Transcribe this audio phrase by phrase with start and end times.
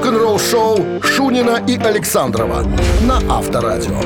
[0.00, 2.62] Рок-н-ролл-шоу Шунина и Александрова
[3.02, 4.00] на Авторадио.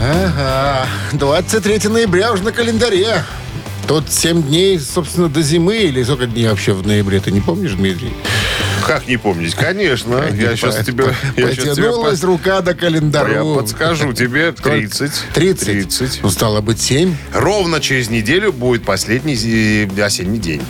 [0.00, 3.24] Ага, 23 ноября уже на календаре.
[3.86, 5.76] Тут 7 дней, собственно, до зимы.
[5.76, 7.20] Или сколько дней вообще в ноябре?
[7.20, 8.14] Ты не помнишь, Дмитрий?
[8.86, 9.54] Как не помнить?
[9.54, 10.24] Конечно.
[10.32, 11.14] Я сейчас тебе...
[11.36, 13.42] я Потянулась рука до Я календаря.
[13.44, 15.10] подскажу тебе 30.
[15.34, 15.64] 30.
[15.66, 16.20] 30.
[16.22, 17.14] Ну, стало быть, 7.
[17.32, 20.62] Ровно через неделю будет последний зи- осенний день.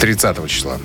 [0.00, 0.78] 30 числа.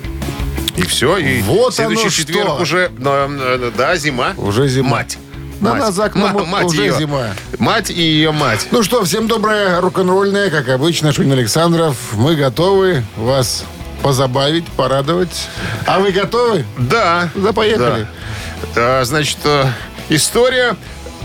[0.76, 1.16] И все.
[1.18, 2.62] И Вот следующий четверг что.
[2.62, 3.28] уже, э,
[3.60, 4.32] э, да, зима.
[4.36, 4.90] Уже зима.
[4.90, 5.18] Мать.
[5.60, 5.78] Мать.
[5.78, 6.98] на за окном Ма- мать уже ее.
[6.98, 7.28] зима.
[7.58, 8.66] Мать и ее мать.
[8.72, 11.96] Ну что, всем доброе рок-н-ролльное, как обычно, Шунин Александров.
[12.14, 13.64] Мы готовы вас
[14.04, 15.48] позабавить, порадовать.
[15.86, 16.66] А вы готовы?
[16.76, 17.30] Да.
[17.34, 18.06] Да, поехали.
[18.74, 19.00] Да.
[19.00, 19.64] А, Значит, э,
[20.10, 20.76] история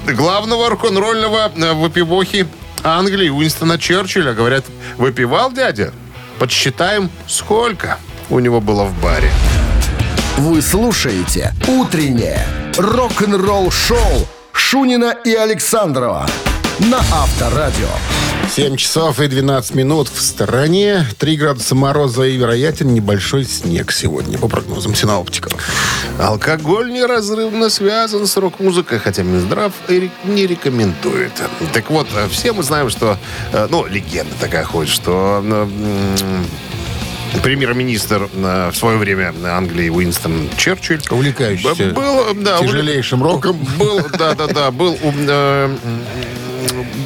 [0.08, 2.48] главного рок-н-ролльного э, выпивохи
[2.82, 4.32] Англии Уинстона Черчилля.
[4.32, 4.64] Говорят,
[4.98, 5.92] выпивал дядя?
[6.40, 7.98] Подсчитаем, сколько
[8.30, 9.30] у него было в баре.
[10.38, 16.26] Вы слушаете «Утреннее рок-н-ролл-шоу» Шунина и Александрова
[16.80, 17.90] на Авторадио.
[18.50, 21.06] 7 часов и 12 минут в стороне.
[21.20, 25.54] 3 градуса мороза и вероятен небольшой снег сегодня, по прогнозам синоптиков.
[26.20, 29.72] Алкоголь неразрывно связан с рок-музыкой, хотя Минздрав
[30.26, 31.32] не рекомендует.
[31.74, 33.18] Так вот, э, все мы знаем, что...
[33.54, 35.42] э, Ну, легенда такая ходит, что...
[35.44, 35.68] э,
[37.44, 43.56] Премьер-министр в свое время Англии Уинстон Черчилль Увлекающийся был, да, тяжелейшим роком.
[43.78, 44.98] Был, да, да, да, был,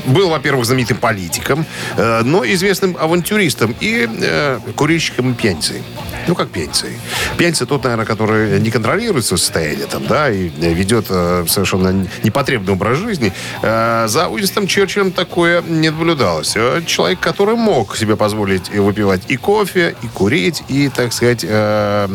[0.06, 1.66] был, во-первых, знаменитым политиком,
[1.98, 5.82] э, но известным авантюристом и э, курильщиком и пьяницей.
[6.28, 6.98] Ну, как пьяницей.
[7.38, 12.74] Пьяница тот, наверное, который не контролирует свое состояние там, да, и ведет э, совершенно непотребный
[12.74, 13.34] образ жизни.
[13.62, 16.54] Э, за Уинстоном Черчиллем такое не наблюдалось.
[16.56, 22.08] Э, Человек, который мог себе позволить выпивать и кофе, и курить, и, так сказать, э,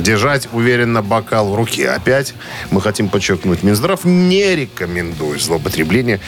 [0.00, 1.90] держать уверенно бокал в руке.
[1.90, 2.34] Опять
[2.70, 6.20] мы хотим подчеркнуть, Минздрав не рекомендует злоупотребление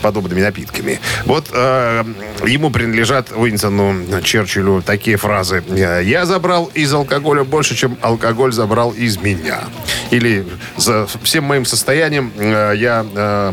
[0.00, 1.00] подобными напитками.
[1.26, 2.04] Вот э,
[2.46, 5.62] ему принадлежат Уинстону Черчиллю такие фразы.
[5.74, 9.60] «Я забрал из алкоголя больше, чем алкоголь забрал из меня».
[10.10, 10.46] Или
[10.76, 13.52] «За всем моим состоянием э, я...» э,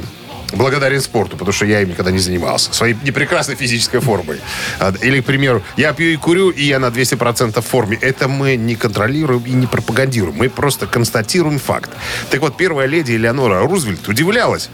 [0.53, 2.73] благодарен спорту, потому что я им никогда не занимался.
[2.73, 4.39] Своей непрекрасной физической формой.
[4.79, 7.97] А, Или, к примеру, я пью и курю, и я на 200% в форме.
[8.01, 10.35] Это мы не контролируем и не пропагандируем.
[10.35, 11.91] Мы просто констатируем факт.
[12.29, 14.69] Так вот, первая леди Элеонора Рузвельт удивлялась,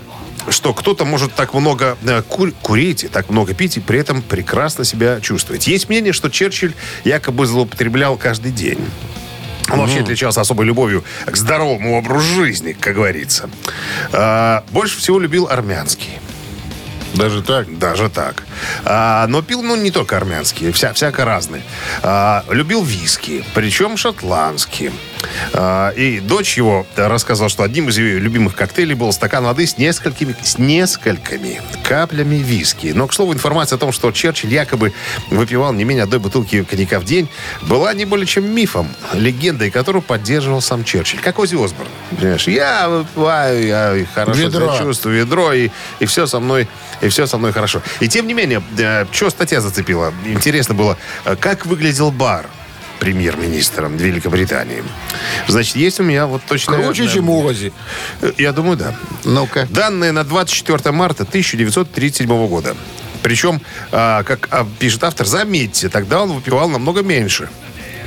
[0.50, 4.22] что кто-то может так много э, кур- курить и так много пить, и при этом
[4.22, 5.68] прекрасно себя чувствовать.
[5.68, 6.74] Есть мнение, что Черчилль
[7.04, 8.80] якобы злоупотреблял каждый день.
[9.72, 13.50] Он вообще отличался особой любовью к здоровому образу жизни, как говорится.
[14.12, 16.20] А, больше всего любил армянский.
[17.16, 17.78] Даже так?
[17.78, 18.44] Даже так.
[18.84, 21.64] А, но пил, ну, не только армянские, вся, всяко разные.
[22.04, 24.92] А, любил виски, причем шотландские.
[25.54, 29.78] А, и дочь его рассказала, что одним из ее любимых коктейлей был стакан воды с
[29.78, 32.88] несколькими, с несколькими каплями виски.
[32.94, 34.94] Но, к слову, информация о том, что Черчилль якобы
[35.30, 37.30] выпивал не менее одной бутылки коньяка в день,
[37.62, 41.22] была не более чем мифом, легендой, которую поддерживал сам Черчилль.
[41.22, 41.90] Как Ози Осборн.
[42.12, 44.68] Понимаешь, я выпиваю, я хорошо Ведро.
[44.68, 46.68] себя чувствую, ведро, и, и все со мной,
[47.06, 47.82] и все со мной хорошо.
[48.00, 50.14] И тем не менее, э, что статья зацепила?
[50.26, 52.48] Интересно было, э, как выглядел бар
[53.00, 54.84] премьер-министра Великобритании.
[55.48, 56.78] Значит, есть у меня вот точно...
[56.78, 57.74] Круче, чем у Ози.
[58.38, 58.96] Я думаю, да.
[59.26, 59.68] Ну-ка.
[59.70, 62.76] Данные на 24 марта 1937 года.
[63.22, 63.62] Причем,
[63.92, 67.50] а, как а, пишет автор, заметьте, тогда он выпивал намного меньше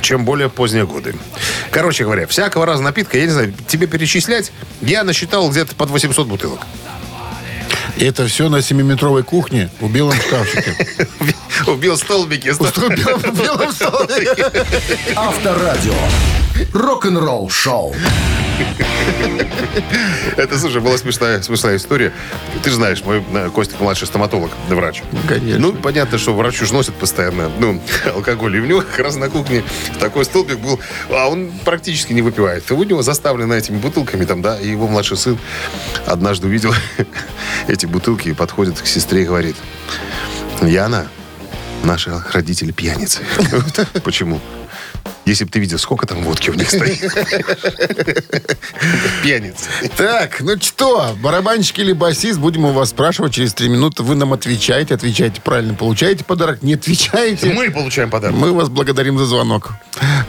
[0.01, 1.13] чем более поздние годы.
[1.71, 6.25] Короче говоря, всякого раза напитка, я не знаю, тебе перечислять, я насчитал где-то под 800
[6.25, 6.61] бутылок.
[7.97, 10.75] И это все на 7-метровой кухне в белом шкафчике.
[11.67, 12.51] Убил столбики.
[12.51, 14.45] В белом столбике.
[15.15, 15.93] Авторадио.
[16.73, 17.95] Рок-н-ролл-шоу.
[20.37, 22.13] Это, слушай, была смешная, смешная история.
[22.63, 25.03] Ты же знаешь, мой э, Костик младший стоматолог, врач.
[25.27, 25.59] Конечно.
[25.59, 27.81] Ну, понятно, что врачу ж носит постоянно, ну,
[28.13, 28.57] алкоголь.
[28.57, 29.63] И у него как раз на кухне
[29.99, 30.79] такой столбик был,
[31.09, 32.69] а он практически не выпивает.
[32.69, 35.37] И у него заставлено этими бутылками там, да, и его младший сын
[36.05, 36.73] однажды увидел
[37.67, 39.55] эти бутылки и подходит к сестре и говорит,
[40.61, 41.07] Яна,
[41.83, 43.21] наши родители пьяницы.
[44.03, 44.41] Почему?
[45.29, 46.99] Если бы ты видел, сколько там водки у них стоит.
[49.21, 49.69] Пьяницы.
[49.95, 54.01] Так, ну что, барабанщик или басист, будем у вас спрашивать через три минуты.
[54.01, 57.53] Вы нам отвечаете, отвечаете правильно, получаете подарок, не отвечаете.
[57.53, 58.35] Мы получаем подарок.
[58.35, 59.73] Мы вас благодарим за звонок.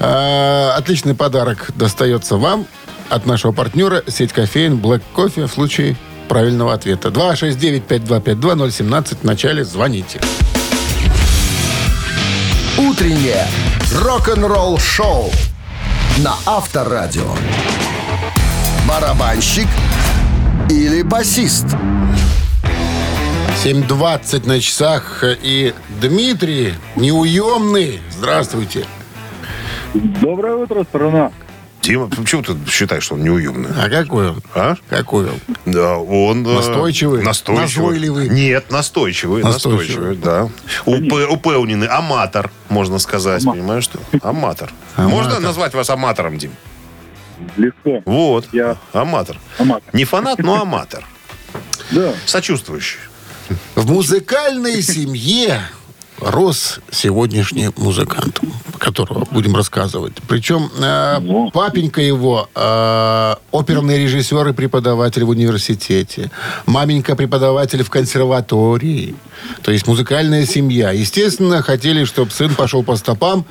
[0.00, 2.66] А, отличный подарок достается вам
[3.08, 5.96] от нашего партнера сеть кофеин Black Coffee в случае
[6.28, 7.08] правильного ответа.
[7.08, 10.20] 269-5252-017 в начале звоните.
[12.90, 13.46] Утреннее
[14.02, 15.30] рок-н-ролл-шоу
[16.24, 17.28] на Авторадио.
[18.88, 19.68] Барабанщик
[20.68, 21.66] или басист?
[23.64, 25.22] 7.20 на часах.
[25.22, 28.00] И Дмитрий, неуемный.
[28.10, 28.84] Здравствуйте.
[29.94, 31.30] Доброе утро, страна.
[31.82, 33.70] Дима, почему ты считаешь, что он неуемный?
[33.76, 34.42] А какой он?
[34.54, 34.74] А?
[34.90, 35.40] Какой он?
[35.64, 36.46] Да, он...
[36.46, 37.22] э, Настойчивый?
[37.22, 37.62] Настойчивый.
[37.86, 38.28] Назойливый?
[38.28, 39.42] Нет, настойчивый.
[39.42, 40.16] Настойчивый.
[40.16, 40.48] Настойчивый, да.
[40.84, 41.86] Упе- упевненный.
[41.86, 43.44] Аматор, можно сказать.
[43.44, 43.98] Понимаешь, что?
[44.22, 44.70] Аматор.
[44.98, 45.40] Можно Аматор.
[45.40, 46.52] назвать вас аматором, Дим?
[47.56, 48.02] Легко.
[48.04, 48.46] Вот.
[48.52, 49.38] Я- Аматор.
[49.58, 49.94] Аматор.
[49.94, 51.06] Не фанат, но аматор.
[51.90, 52.12] Да.
[52.26, 52.98] Сочувствующий.
[53.74, 55.62] В музыкальной семье
[56.20, 58.40] рос сегодняшний музыкант,
[58.78, 60.14] которого будем рассказывать.
[60.28, 61.50] Причем э, Во.
[61.50, 66.30] папенька его э, оперный режиссер и преподаватель в университете.
[66.66, 69.14] Маменька преподаватель в консерватории.
[69.62, 70.90] То есть музыкальная семья.
[70.92, 73.44] Естественно, хотели, чтобы сын пошел по стопам.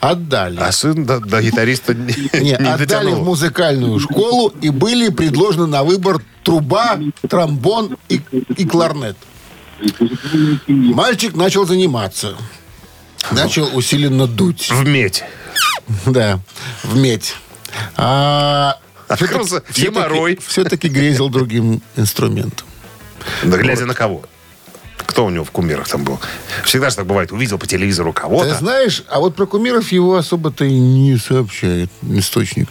[0.00, 0.58] Отдали.
[0.58, 3.24] А сын до, до гитариста не, Не, отдали в дотянул.
[3.24, 6.98] музыкальную школу и были предложены на выбор труба,
[7.28, 8.20] тромбон и,
[8.56, 9.16] и кларнет.
[10.68, 12.36] Мальчик начал заниматься.
[13.30, 14.70] Начал усиленно дуть.
[14.70, 15.24] В медь.
[16.06, 16.40] Да,
[16.82, 17.34] в медь.
[17.96, 20.38] А Открылся геморрой.
[20.46, 22.66] все-таки грезил другим инструментом.
[23.44, 24.22] Да глядя на кого?
[24.98, 26.18] Кто у него в кумирах там был?
[26.64, 27.32] Всегда же так бывает.
[27.32, 28.54] Увидел по телевизору Ты кого-то.
[28.54, 32.68] знаешь, а вот про кумиров его особо-то и не сообщает источник.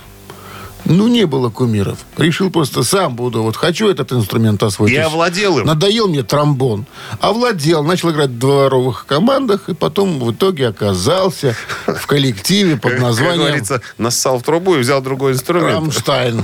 [0.85, 1.99] Ну, не было кумиров.
[2.17, 3.43] Решил просто сам буду.
[3.43, 4.93] Вот хочу этот инструмент освоить.
[4.93, 5.65] И овладел им.
[5.65, 6.85] Надоел мне тромбон.
[7.19, 7.83] Овладел.
[7.83, 9.69] Начал играть в дворовых командах.
[9.69, 11.55] И потом в итоге оказался
[11.85, 15.71] в коллективе под Как названием говорится, нассал в трубу и взял другой инструмент.
[15.71, 16.43] «Рамштайн».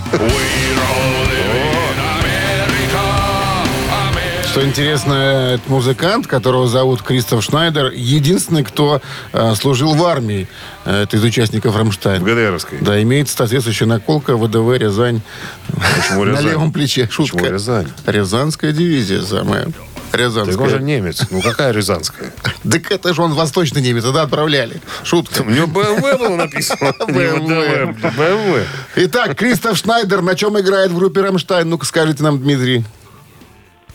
[4.57, 5.13] Что интересно,
[5.53, 10.47] этот музыкант, которого зовут Кристоф Шнайдер, единственный, кто э, служил в армии.
[10.83, 12.23] э, Это из участников В «Рамштайн».
[12.23, 12.79] ГДРовской.
[12.81, 15.21] Да, имеет соответствующая наколка ВДВ Рязань
[15.67, 16.45] Почему на Рязань?
[16.45, 17.07] левом плече.
[17.07, 17.37] Шутка.
[17.37, 17.87] Почему Рязань?
[18.07, 19.65] Рязанская дивизия самая.
[19.65, 20.79] Так он же Рязанская.
[20.79, 21.21] немец.
[21.29, 22.33] Ну какая рязанская?
[22.67, 24.81] Так это же он восточный немец, тогда отправляли.
[25.03, 25.43] Шутка.
[25.43, 26.93] У него БМВ было написано.
[27.07, 28.65] БМВ.
[28.95, 31.69] Итак, Кристоф Шнайдер на чем играет в группе «Рамштайн»?
[31.69, 32.83] Ну-ка скажите нам, Дмитрий.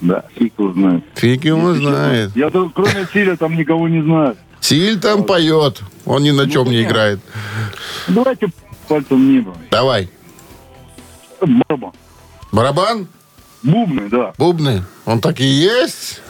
[0.02, 1.04] Да, фиг его знает.
[1.14, 2.32] Фиг его знает.
[2.34, 4.36] Я кроме Силя там никого не знаю.
[4.60, 5.80] Силь там поет.
[6.04, 7.20] Он ни на чем не играет.
[8.08, 8.48] Давайте
[8.88, 9.54] пальцем в небо.
[9.70, 10.10] Давай.
[11.40, 11.92] Барабан.
[12.50, 13.06] Барабан?
[13.62, 14.32] Бубны, да.
[14.38, 14.84] Бубны?
[15.04, 16.20] Он так и есть?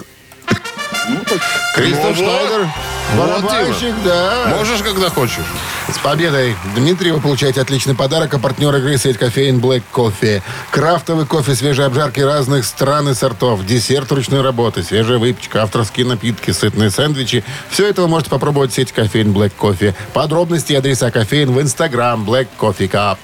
[1.09, 1.41] Ну, так,
[1.75, 2.67] Кристоф Ну
[3.11, 3.33] Шнайдер.
[3.35, 4.55] Вот, Барабанщик, да.
[4.57, 5.45] Можешь, когда хочешь.
[5.93, 8.35] С победой, Дмитрий, вы получаете отличный подарок.
[8.35, 10.43] А партнер игры сеть кофеин Black Coffee.
[10.71, 13.65] Крафтовый кофе свежей обжарки разных стран и сортов.
[13.67, 17.45] Десерт ручной работы, свежая выпечка, авторские напитки, сытные сэндвичи.
[17.71, 19.95] Все это вы можете попробовать в сети кофеин Black Coffee.
[20.13, 23.19] Подробности и адреса кофеин в инстаграм Black Coffee Cup.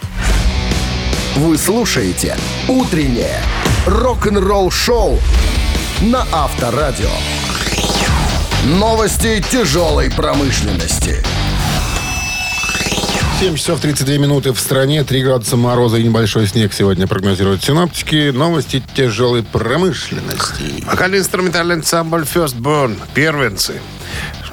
[1.37, 2.37] Вы слушаете
[2.67, 3.41] «Утреннее
[3.87, 5.21] рок-н-ролл-шоу»
[6.01, 7.11] на Авторадио.
[8.65, 11.23] Новости тяжелой промышленности.
[13.39, 18.31] 7 часов 32 минуты в стране, 3 градуса мороза и небольшой снег сегодня прогнозируют синоптики.
[18.31, 20.85] Новости тяжелой промышленности.
[20.85, 22.99] Вокально-инструментальный ансамбль First Burn.
[23.15, 23.81] Первенцы.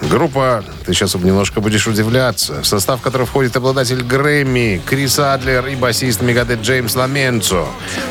[0.01, 5.75] Группа, ты сейчас немножко будешь удивляться, в состав которой входит обладатель Грэмми Крис Адлер и
[5.75, 7.67] басист Мегадет Джеймс Ламенцо.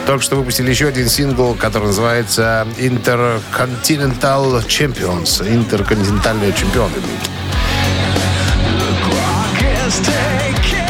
[0.06, 5.46] Только что выпустили еще один сингл, который называется Intercontinental Champions.
[5.46, 6.94] Интерконтинентальные чемпионы.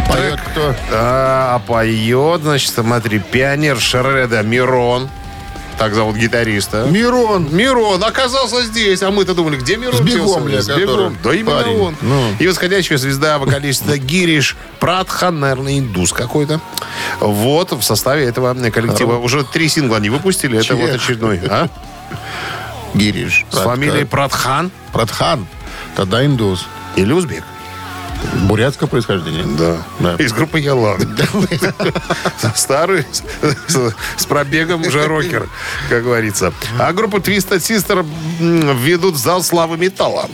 [0.08, 0.74] Поет кто?
[0.92, 5.08] А, поет, значит, смотри, пионер Шреда Мирон.
[5.78, 6.86] Так зовут гитариста.
[6.90, 7.48] Мирон.
[7.54, 9.96] Мирон оказался здесь, а мы-то думали, где Мирон?
[9.96, 11.16] С бегом, бля, С бегом.
[11.22, 11.78] Да именно парень.
[11.78, 11.96] он.
[12.00, 12.32] Ну.
[12.38, 16.60] И восходящая звезда вокалиста Гириш Пратхан, наверное, индус какой-то.
[17.20, 19.18] Вот в составе этого коллектива.
[19.18, 20.58] Уже три сингла они выпустили.
[20.58, 21.40] Это вот очередной.
[21.48, 21.68] А?
[22.94, 23.44] Гириш.
[23.50, 25.46] С фамилией Пратхан Пратхан.
[25.96, 26.66] Тогда индус.
[26.96, 27.44] или узбек.
[28.44, 29.44] Бурятского происхождения.
[29.58, 29.76] Да.
[30.00, 30.14] Да.
[30.22, 31.00] Из группы Ялан.
[32.54, 33.06] Старый,
[34.16, 35.48] с, пробегом уже рокер,
[35.88, 36.52] как говорится.
[36.78, 38.04] А группу Twisted Sister
[38.76, 40.28] ведут в зал славы металла.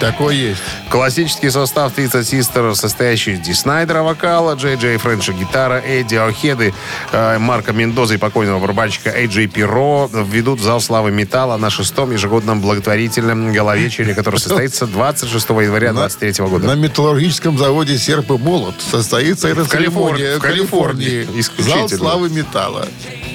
[0.00, 0.60] Такой есть.
[0.90, 6.72] Классический состав Twisted Sister, состоящий из Ди Снайдера вокала, Джей Джей Френша гитара, Эдди Охеды,
[7.12, 12.10] э, Марка Мендоза и покойного барабанщика Эйджей Пиро ведут в зал славы металла на шестом
[12.12, 16.66] ежегодном благотворительном головечере, который состоится 26 января 2023 года.
[16.66, 19.68] На металлургическом заводе «Серп и молот» состоится эта Калифор-
[20.16, 21.28] церемония в Калифорнии.
[21.58, 22.86] Зал славы металла.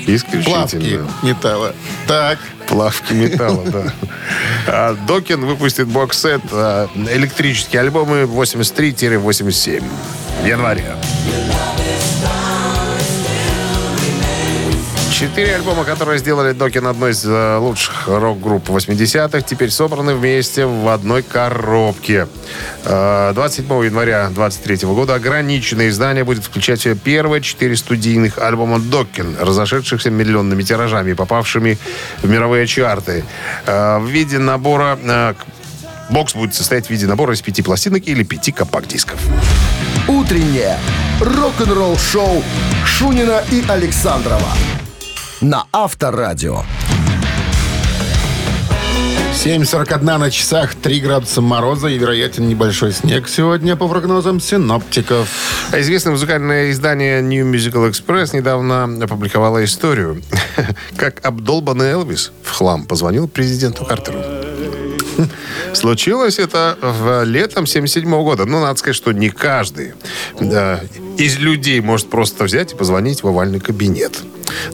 [0.05, 1.07] Плавки Исключительно.
[1.23, 1.73] металла.
[2.07, 3.93] Так, Плавки металла, да.
[4.67, 9.83] А Докин выпустит бокс-сет а, электрические альбомы 83-87
[10.43, 11.84] в
[15.15, 20.89] Четыре альбома, которые сделали Докин одной из э, лучших рок-групп 80-х, теперь собраны вместе в
[20.89, 22.27] одной коробке.
[22.83, 30.11] Э, 27 января 23 года ограниченное издание будет включать первые четыре студийных альбома Докин, разошедшихся
[30.11, 31.77] миллионными тиражами попавшими
[32.21, 33.23] в мировые чарты.
[33.65, 34.99] Э, в виде набора...
[35.01, 35.33] э,
[36.09, 39.17] Бокс будет состоять в виде набора из пяти пластинок или пяти компакт-дисков.
[40.09, 40.77] Утреннее
[41.21, 42.43] рок-н-ролл-шоу
[42.85, 44.49] Шунина и Александрова
[45.41, 46.63] на Авторадио.
[49.33, 55.29] 7.41 на часах, 3 градуса мороза и вероятен небольшой снег сегодня по прогнозам синоптиков.
[55.73, 60.21] Известное музыкальное издание New Musical Express недавно опубликовало историю,
[60.97, 64.19] как обдолбанный Элвис в хлам позвонил президенту Картеру.
[65.73, 68.45] Случилось это в летом 77 года.
[68.45, 69.93] Ну, надо сказать, что не каждый
[70.39, 70.81] да,
[71.17, 74.23] из людей может просто взять и позвонить в овальный кабинет.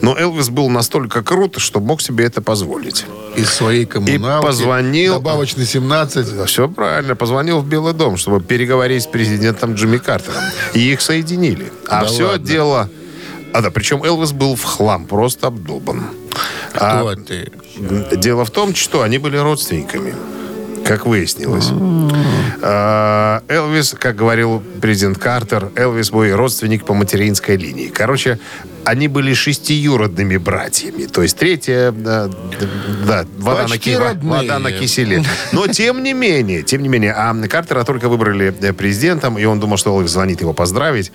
[0.00, 3.04] Но Элвис был настолько крут, что мог себе это позволить.
[3.36, 4.46] Из своей коммуналки.
[4.46, 6.36] позвонил- Добавочный 17.
[6.36, 7.16] Да, все правильно.
[7.16, 10.42] Позвонил в Белый дом, чтобы переговорить с президентом Джимми Картером.
[10.74, 11.72] И их соединили.
[11.88, 12.46] А Да все ладно?
[12.46, 12.90] дело...
[13.54, 16.04] А да, причем Элвис был в хлам, просто обдолбан.
[16.72, 17.52] Кто А ты?
[18.16, 20.14] дело в том, что они были родственниками.
[20.84, 21.68] Как выяснилось.
[22.64, 27.88] А, Элвис, как говорил президент Картер, Элвис мой родственник по материнской линии.
[27.88, 28.38] Короче,
[28.84, 31.06] они были шестиюродными братьями.
[31.06, 32.28] То есть третья, да,
[33.06, 35.24] да, вода, на, ки- вода на киселе.
[35.52, 39.60] Но тем не менее, тем не менее, а Картера только выбрали э, президентом, и он
[39.60, 41.12] думал, что Элвис звонит его поздравить.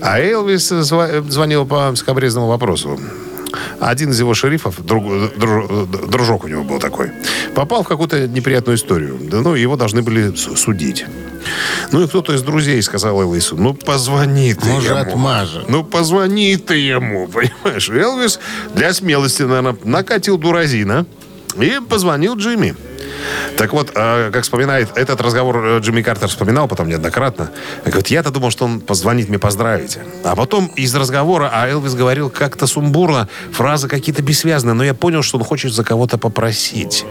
[0.00, 2.98] А Элвис зва- звонил по скобрезному вопросу.
[3.80, 5.04] Один из его шерифов, друг-
[5.36, 7.10] друж- дружок у него был такой,
[7.54, 9.18] попал в какую-то неприятную историю.
[9.20, 11.06] Ну, его должны были су- судить.
[11.92, 14.98] Ну, и кто-то из друзей сказал Элвису, ну, позвони ты Может, ему.
[15.00, 15.68] отмажет.
[15.68, 17.88] Ну, позвони ты ему, понимаешь?
[17.88, 18.38] Элвис
[18.74, 21.06] для смелости, наверное, накатил дуразина
[21.56, 22.74] и позвонил Джимми.
[23.56, 27.50] Так вот, э, как вспоминает, этот разговор э, Джимми Картер вспоминал потом неоднократно.
[27.84, 29.98] Говорит, я-то думал, что он позвонит мне поздравить.
[30.24, 35.22] А потом из разговора, а Элвис говорил как-то сумбурно, фразы какие-то бессвязные, но я понял,
[35.22, 37.04] что он хочет за кого-то попросить.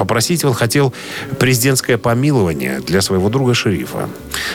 [0.00, 0.94] Попросить он хотел
[1.38, 4.08] президентское помилование для своего друга шерифа.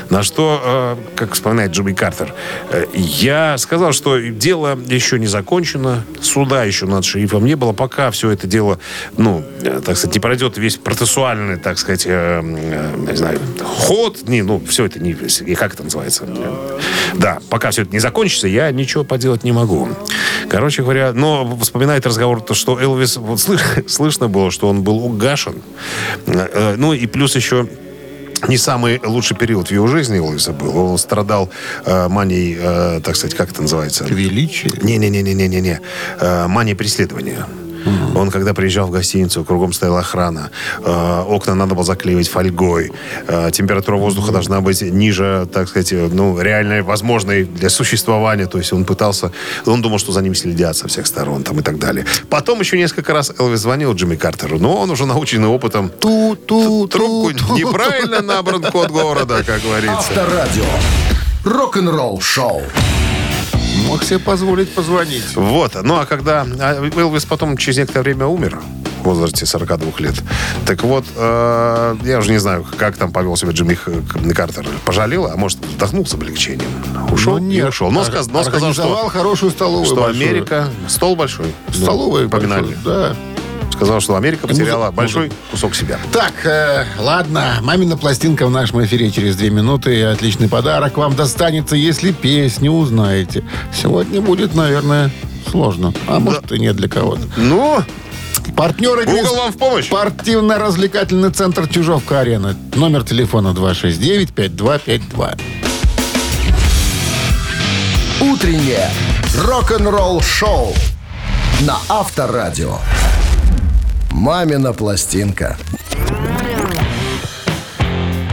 [0.09, 2.33] На что, э, как вспоминает Джимми Картер,
[2.71, 8.09] э, я сказал, что дело еще не закончено, суда еще над шерифом не было, пока
[8.09, 8.79] все это дело,
[9.17, 14.59] ну, э, так сказать, не пройдет весь процессуальный, так сказать, не знаю, ход, не, ну,
[14.67, 16.23] все это не, и как это называется?
[17.13, 19.89] Да, пока все это не закончится, я ничего поделать не могу.
[20.49, 24.97] Короче говоря, но вспоминает разговор, то, что Элвис, вот слыш- слышно было, что он был
[24.97, 25.34] угашен.
[26.27, 27.67] Э, э, Ну и плюс еще
[28.47, 30.77] не самый лучший период в его жизни Элвиса был.
[30.77, 31.49] Он страдал
[31.85, 34.03] э, манией, э, так сказать, как это называется?
[34.03, 34.71] Величие.
[34.81, 35.79] Не-не-не-не-не-не.
[36.19, 37.45] Э, мания преследования.
[38.15, 40.51] Он, когда приезжал в гостиницу, кругом стояла охрана.
[40.83, 42.91] Э, окна надо было заклеивать фольгой.
[43.27, 48.47] Э, температура воздуха должна быть ниже, так сказать, э, ну, реальной, возможной для существования.
[48.47, 49.31] То есть он пытался...
[49.65, 52.05] Он думал, что за ним следят со всех сторон там, и так далее.
[52.29, 57.55] Потом еще несколько раз Элвис звонил Джимми Картеру, но он уже наученный опытом Ту-ту, трубку
[57.55, 59.97] неправильно набран код города, как говорится.
[59.97, 60.63] Авторадио.
[61.43, 62.61] Рок-н-ролл-шоу.
[63.85, 65.35] Мог себе позволить позвонить.
[65.35, 65.75] Вот.
[65.83, 68.59] Ну, а когда а Элвис потом через некоторое время умер,
[69.01, 70.15] в возрасте 42 лет,
[70.65, 73.77] так вот, э, я уже не знаю, как там повел себя Джимми
[74.33, 74.65] Картер.
[74.85, 76.67] Пожалел, а может, вздохнул с облегчением.
[77.11, 77.69] Ушел Ну, и нет.
[77.69, 77.91] ушел.
[77.91, 80.27] Но, сказ- но сказал, что, хорошую столовую что большую.
[80.29, 80.67] Америка...
[80.87, 81.53] Стол большой.
[81.71, 82.75] Столовую Ну, поминальный.
[82.83, 83.15] большую, Да.
[83.75, 85.99] Сказал, что Америка потеряла музы- большой кусок себя.
[86.13, 87.57] Так, э, ладно.
[87.61, 89.93] Мамина пластинка в нашем эфире через две минуты.
[89.99, 93.43] И отличный подарок вам достанется, если песню узнаете.
[93.73, 95.11] Сегодня будет, наверное,
[95.51, 95.93] сложно.
[96.07, 97.23] А может и нет для кого-то.
[97.37, 97.83] Ну,
[98.55, 99.87] Партнер игры Google вам в помощь.
[99.87, 102.55] Спортивно-развлекательный центр Чижовка-Арена.
[102.75, 105.35] Номер телефона 269-5252.
[108.21, 108.89] Утреннее
[109.37, 110.73] рок-н-ролл-шоу
[111.61, 112.77] на Авторадио.
[114.15, 115.57] «Мамина пластинка».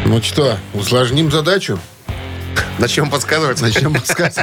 [0.07, 1.77] Ну что, усложним задачу?
[2.79, 3.59] Начнем подсказывать.
[3.59, 4.37] Зачем сказать?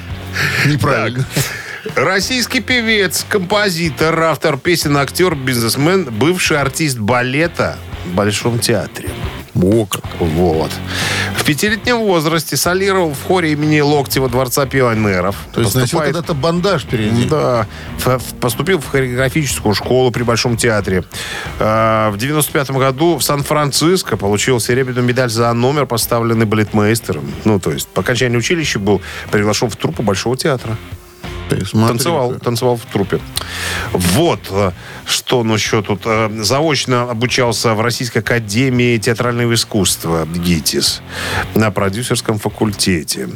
[0.66, 1.24] Неправильно.
[1.94, 9.10] Российский певец, композитор, автор песен, актер, бизнесмен, бывший артист балета в Большом театре.
[9.90, 10.02] Как.
[10.20, 10.70] Вот.
[11.36, 15.36] В пятилетнем возрасте солировал в хоре имени Локтева Дворца пионеров.
[15.52, 17.26] То есть Поступает- когда-то бандаж впереди.
[17.26, 17.66] Да.
[18.40, 21.04] Поступил в хореографическую школу при Большом театре.
[21.58, 27.30] А, В 95 году в Сан-Франциско получил серебряную медаль за номер, поставленный балетмейстером.
[27.44, 30.76] Ну, то есть по окончании училища был приглашен в труппу Большого театра.
[31.48, 32.42] Ты смотри, Танцевал, как.
[32.42, 33.20] танцевал в трупе.
[33.92, 34.72] Вот, э,
[35.06, 36.02] что ну еще тут.
[36.04, 41.02] э, Заочно обучался в Российской академии театрального искусства ГИТИС
[41.54, 43.28] на продюсерском факультете.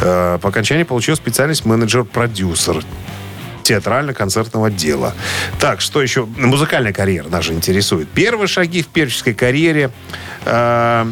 [0.00, 2.82] Э, По окончании получил специальность менеджер-продюсер
[3.62, 5.14] театрально-концертного дела.
[5.58, 6.24] Так, что еще?
[6.26, 8.08] Музыкальная карьера нас же интересует.
[8.08, 9.90] Первые шаги в певческой карьере
[10.44, 11.06] э,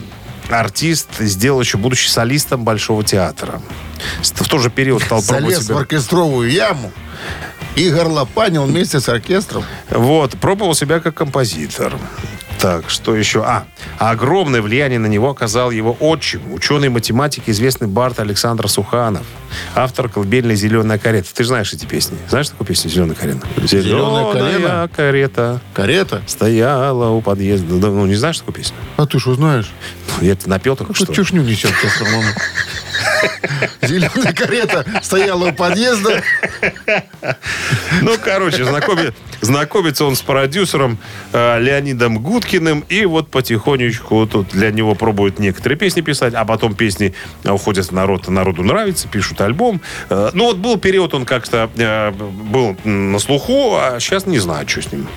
[0.48, 3.60] артист сделал еще будучи солистом Большого театра.
[4.22, 5.76] В тот же период стал пробовать Залез в себя.
[5.78, 6.92] оркестровую яму
[7.76, 9.64] и горлопанил вместе с оркестром.
[9.90, 11.92] Вот, пробовал себя как композитор.
[12.60, 13.42] Так, что еще?
[13.44, 13.64] А,
[13.98, 19.26] огромное влияние на него оказал его отчим, ученый математик, известный бард Александр Суханов,
[19.74, 21.28] автор колыбельной «Зеленая карета».
[21.34, 22.16] Ты же знаешь эти песни?
[22.30, 23.46] Знаешь такую песню «Зеленая карета»?
[23.66, 26.22] «Зеленая «Зеленая карета Карета?
[26.26, 27.74] стояла у подъезда».
[27.76, 28.76] Да, Ну, не знаешь такую песню?
[28.96, 29.70] А ты что знаешь?
[30.20, 31.14] Ну, Я напел только Что что.
[31.14, 32.02] чушню несет сейчас.
[33.82, 36.22] Зеленая карета стояла у подъезда.
[38.02, 40.98] Ну, короче, знакоми- знакомится он с продюсером
[41.32, 46.74] э, Леонидом Гудкиным, и вот потихонечку тут для него пробуют некоторые песни писать, а потом
[46.74, 49.80] песни э, уходят в народ, народу нравится, пишут альбом.
[50.10, 54.68] Э, ну, вот был период, он как-то э, был на слуху, а сейчас не знаю,
[54.68, 55.08] что с ним.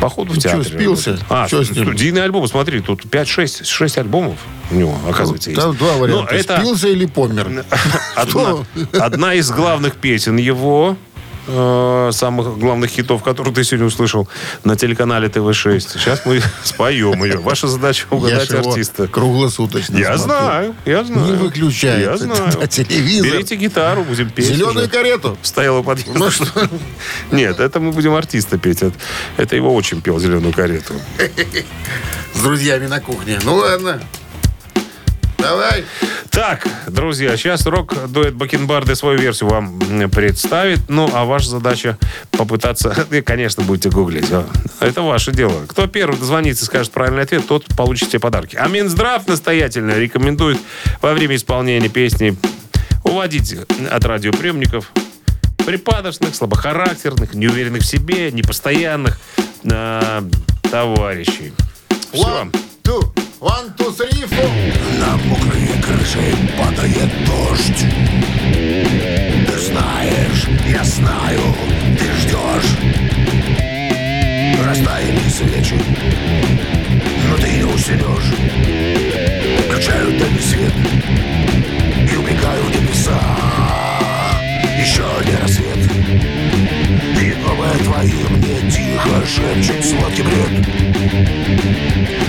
[0.00, 0.64] Походу в Ну, театре.
[0.64, 1.18] чё, спился?
[1.28, 1.84] А, Чё с ним?
[1.84, 4.38] студийные альбомы, смотри, тут 5-6 6 альбомов
[4.70, 5.60] у него, оказывается, есть.
[5.60, 6.34] Там два Ну, варианта.
[6.34, 7.64] это- Спился или помер.
[8.14, 8.64] Одна,
[8.98, 10.96] одна из главных песен его,
[11.52, 14.28] э, самых главных хитов, которые ты сегодня услышал
[14.64, 15.80] на телеканале ТВ-6.
[15.80, 17.38] Сейчас мы споем ее.
[17.38, 19.08] Ваша задача угадать артиста.
[19.08, 20.36] круглосуточно Я смотрю.
[20.36, 21.26] знаю, я знаю.
[21.26, 22.58] Не выключает Я знаю.
[22.60, 23.30] на телевизор.
[23.30, 24.46] Берите гитару, будем петь.
[24.46, 24.88] Зеленую уже.
[24.88, 25.36] карету.
[25.42, 26.46] Стояла под Ну что?
[27.30, 28.82] Нет, это мы будем артиста петь.
[28.82, 28.94] Это,
[29.36, 30.94] это его очень пел «Зеленую карету».
[32.34, 33.38] С друзьями на кухне.
[33.42, 34.00] Ну ладно.
[35.40, 35.84] Давай.
[36.30, 40.80] Так, друзья, сейчас рок-дуэт Бакенбарды свою версию вам представит.
[40.88, 41.98] Ну, а ваша задача
[42.30, 42.94] попытаться...
[43.10, 44.30] Вы, конечно, будете гуглить.
[44.30, 44.46] а.
[44.80, 45.66] Это ваше дело.
[45.66, 48.56] Кто первый дозвонится и скажет правильный ответ, тот получит себе подарки.
[48.56, 50.58] А Минздрав настоятельно рекомендует
[51.00, 52.36] во время исполнения песни
[53.02, 53.56] уводить
[53.90, 54.92] от радиоприемников
[55.64, 59.18] припадочных, слабохарактерных, неуверенных в себе, непостоянных
[59.64, 60.22] э,
[60.70, 61.52] товарищей.
[62.12, 62.50] Все.
[62.90, 63.00] Two,
[63.38, 64.10] one, two, three.
[64.98, 67.86] На мокрые крыши падает дождь.
[69.46, 71.40] Ты знаешь, я знаю,
[71.96, 72.78] ты ждешь.
[74.66, 75.80] Растаяли свечи,
[77.28, 78.34] но ты не усидешь
[79.68, 80.74] Включаю дальний свет
[82.12, 83.39] и убегаю в небеса
[88.70, 90.66] тихо шепчут сладкий бред.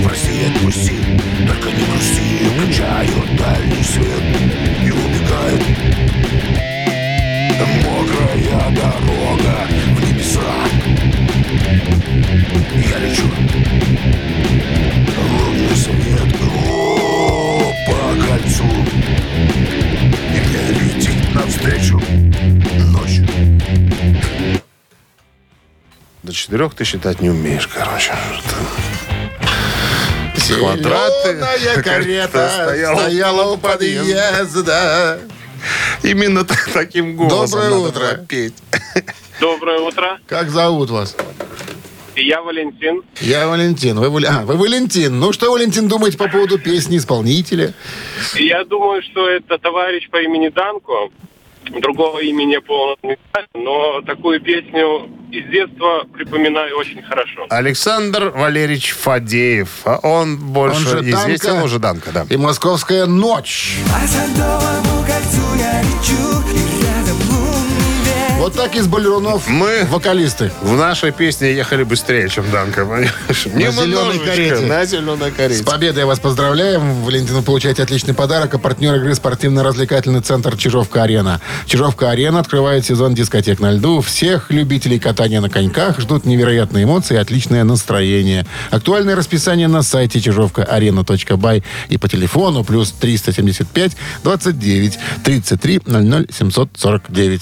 [0.04, 0.99] Прости, отпусти,
[1.47, 2.21] только не грусти
[2.58, 4.23] Включаю дальний свет
[4.84, 5.63] и убегает
[7.84, 10.39] Мокрая дорога в небеса.
[12.89, 13.23] Я лечу
[26.51, 28.13] четырех ты считать не умеешь, короче.
[30.59, 31.81] Квадраты.
[31.81, 35.19] Карета Стояла стояла у подъезда.
[36.03, 38.25] Именно таким голосом Доброе надо утро.
[38.27, 38.53] петь.
[39.39, 40.19] Доброе утро.
[40.27, 41.15] Как зовут вас?
[42.17, 43.01] Я Валентин.
[43.21, 43.97] Я Валентин.
[43.97, 45.21] Вы, а, вы Валентин.
[45.21, 47.73] Ну что, Валентин, думаете по поводу песни исполнителя?
[48.35, 51.11] Я думаю, что это товарищ по имени Данко.
[51.69, 57.45] Другого имени полного не знаю, но такую песню из детства припоминаю очень хорошо.
[57.50, 59.69] Александр Валерьевич Фадеев.
[59.86, 61.63] А он больше Он же известен Данка.
[61.63, 62.26] уже Данка, да.
[62.30, 63.78] И «Московская ночь».
[68.41, 70.51] Вот так из балерунов Мы- вокалисты.
[70.63, 72.86] В нашей песне ехали быстрее, чем Данка.
[72.86, 73.13] понимаешь?
[73.30, 74.65] зеленой Немножечко, карете.
[74.65, 75.62] На зеленой карете.
[75.62, 77.04] С победой вас поздравляем.
[77.04, 78.56] Валентин, вы получаете отличный подарок.
[78.56, 81.39] А партнер игры спортивно-развлекательный центр «Чижовка-арена».
[81.67, 84.01] «Чижовка-арена» открывает сезон дискотек на льду.
[84.01, 88.47] Всех любителей катания на коньках ждут невероятные эмоции и отличное настроение.
[88.71, 93.91] Актуальное расписание на сайте чижовка-арена.бай и по телефону плюс 375
[94.23, 97.41] 29 33 00 749.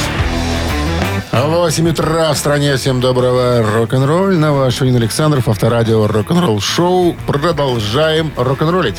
[1.31, 2.75] 8 утра в стране.
[2.75, 4.31] Всем доброго рок-н-ролл.
[4.31, 7.15] На Вашин Александров, авторадио рок-н-ролл шоу.
[7.25, 8.97] Продолжаем рок-н-роллить.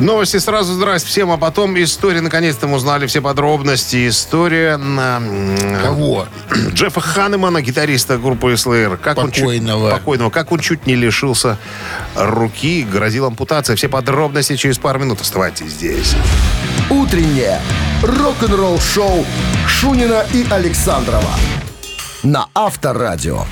[0.00, 2.20] Новости сразу здрасте всем, а потом история.
[2.20, 4.08] Наконец-то мы узнали все подробности.
[4.08, 5.18] История на...
[5.18, 6.26] м, Кого?
[6.72, 8.96] Джеффа Ханемана, гитариста группы Slayer.
[8.96, 9.90] Как Он Покойного.
[9.90, 10.30] чуть, покойного.
[10.30, 11.58] Как он чуть не лишился
[12.16, 13.76] руки, грозил ампутация.
[13.76, 15.20] Все подробности через пару минут.
[15.20, 16.16] Оставайтесь здесь.
[16.90, 17.60] Утреннее
[18.02, 19.24] рок-н-ролл-шоу
[19.68, 21.30] Шунина и Александрова
[22.22, 23.44] на Авторадио.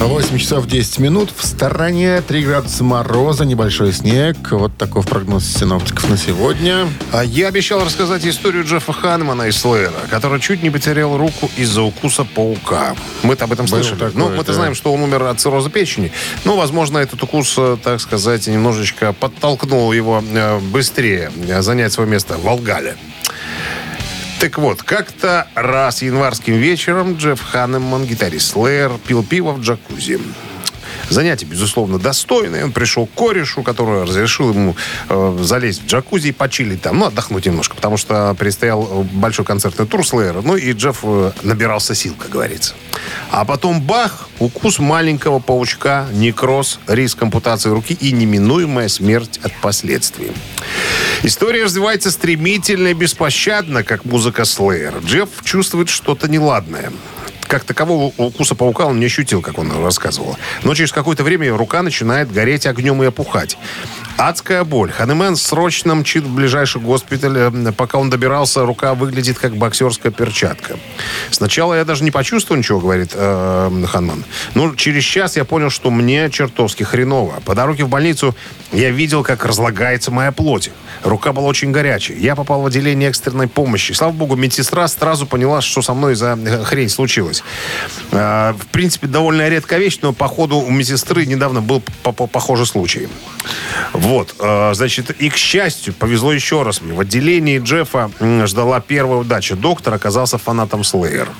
[0.00, 1.30] 8 часов 10 минут.
[1.34, 4.36] В стороне 3 градуса мороза, небольшой снег.
[4.50, 6.88] Вот такой прогноз синоптиков на сегодня.
[7.12, 11.82] А я обещал рассказать историю Джеффа Ханемана из Слэйра, который чуть не потерял руку из-за
[11.82, 12.94] укуса паука.
[13.22, 13.98] Мы-то об этом Было слышали.
[13.98, 14.54] такое, ну, мы-то да.
[14.54, 16.12] знаем, что он умер от цирроза печени.
[16.44, 22.08] Ну, возможно, этот укус, э, так сказать, немножечко подтолкнул его э, быстрее э, занять свое
[22.08, 22.96] место в Волгале.
[24.40, 30.18] Так вот, как-то раз январским вечером Джефф Ханеман, гитарист Слэйр, пил пиво в джакузи.
[31.10, 32.64] Занятие, безусловно, достойное.
[32.64, 34.76] Он пришел к корешу, который разрешил ему
[35.08, 39.86] э, залезть в джакузи и почилить там, ну, отдохнуть немножко, потому что предстоял большой концертный
[39.86, 40.40] тур Слэйра.
[40.42, 42.74] Ну, и Джефф э, набирался сил, как говорится.
[43.30, 50.32] А потом бах, укус маленького паучка, некроз, риск ампутации руки и неминуемая смерть от последствий.
[51.22, 54.98] История развивается стремительно и беспощадно, как музыка Слэйр.
[55.04, 56.92] Джефф чувствует что-то неладное.
[57.48, 60.36] Как такового укуса паука он не ощутил, как он рассказывал.
[60.62, 63.56] Но через какое-то время рука начинает гореть огнем и опухать.
[64.16, 64.92] Адская боль.
[64.92, 67.36] Ханемен срочно мчит в ближайший госпиталь.
[67.36, 70.76] Э, Пока он добирался, рука выглядит как боксерская перчатка.
[71.32, 74.24] Сначала я даже не почувствовал ничего, говорит э, Ханман.
[74.54, 77.40] Но через час я понял, что мне чертовски хреново.
[77.44, 78.36] По дороге в больницу
[78.72, 80.70] я видел, как разлагается моя плоть.
[81.02, 82.14] Рука была очень горячей.
[82.18, 83.92] Я попал в отделение экстренной помощи.
[83.92, 87.42] Слава богу, медсестра сразу поняла, что со мной за э, хрень случилось.
[88.12, 92.66] Э, В принципе, довольно редкая вещь, но походу у медсестры недавно был по- по- похожий
[92.66, 93.08] случай.
[94.04, 96.92] Вот, э, значит, и к счастью, повезло еще раз мне.
[96.92, 98.10] В отделении Джеффа
[98.44, 99.56] ждала первая удача.
[99.56, 101.30] Доктор оказался фанатом Слэйер.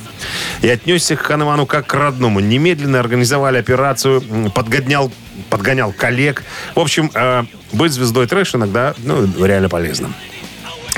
[0.63, 2.41] И отнесся к Ханеману как к родному.
[2.41, 4.23] Немедленно организовали операцию,
[4.55, 5.13] подгонял,
[5.51, 6.43] подгонял коллег.
[6.75, 10.15] В общем, э, быть звездой трэш иногда ну, реально полезно.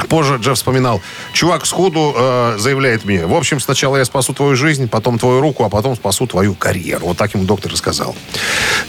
[0.08, 1.00] Позже Джефф вспоминал,
[1.32, 5.64] чувак сходу э, заявляет мне, в общем, сначала я спасу твою жизнь, потом твою руку,
[5.64, 7.06] а потом спасу твою карьеру.
[7.06, 8.14] Вот так ему доктор и сказал.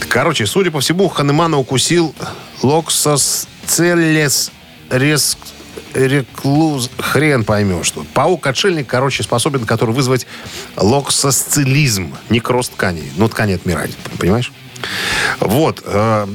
[0.09, 2.13] Короче, судя по всему, Ханемана укусил
[2.61, 4.51] локсос целес
[4.89, 5.37] рес
[5.93, 8.05] реклуз, хрен поймешь что.
[8.13, 10.27] Паук-отшельник, короче, способен, который вызвать
[10.75, 13.11] локсосцилизм, некроз тканей.
[13.15, 14.51] Ну, ткани отмирать, понимаешь?
[15.39, 15.81] Вот.
[15.85, 16.27] э,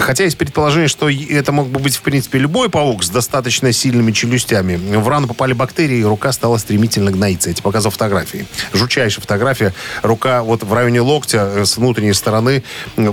[0.00, 4.12] Хотя есть предположение, что это мог бы быть, в принципе, любой паук с достаточно сильными
[4.12, 4.76] челюстями.
[4.76, 7.48] В рану попали бактерии, и рука стала стремительно гноиться.
[7.48, 8.46] Я тебе показал фотографии.
[8.72, 9.74] Жучайшая фотография.
[10.02, 12.62] Рука вот в районе локтя э, с внутренней стороны.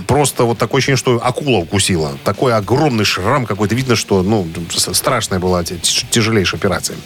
[0.08, 2.18] Просто вот такое ощущение, что акула укусила.
[2.24, 3.76] Такой огромный шрам какой-то.
[3.76, 6.98] Видно, что, ну, страшная была тяжелейшая операция.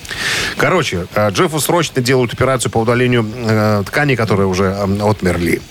[0.58, 5.62] Короче, э, Джеффу срочно делают операцию по удалению э, тканей, которые уже отмерли.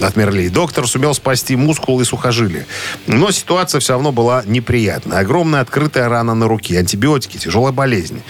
[0.00, 0.48] Отмерли.
[0.48, 2.66] Доктор сумел спасти мускулы и сухожилия.
[3.06, 5.18] Но ситуация все равно была неприятная.
[5.18, 8.22] Огромная открытая рана на руке, антибиотики, тяжелая болезнь.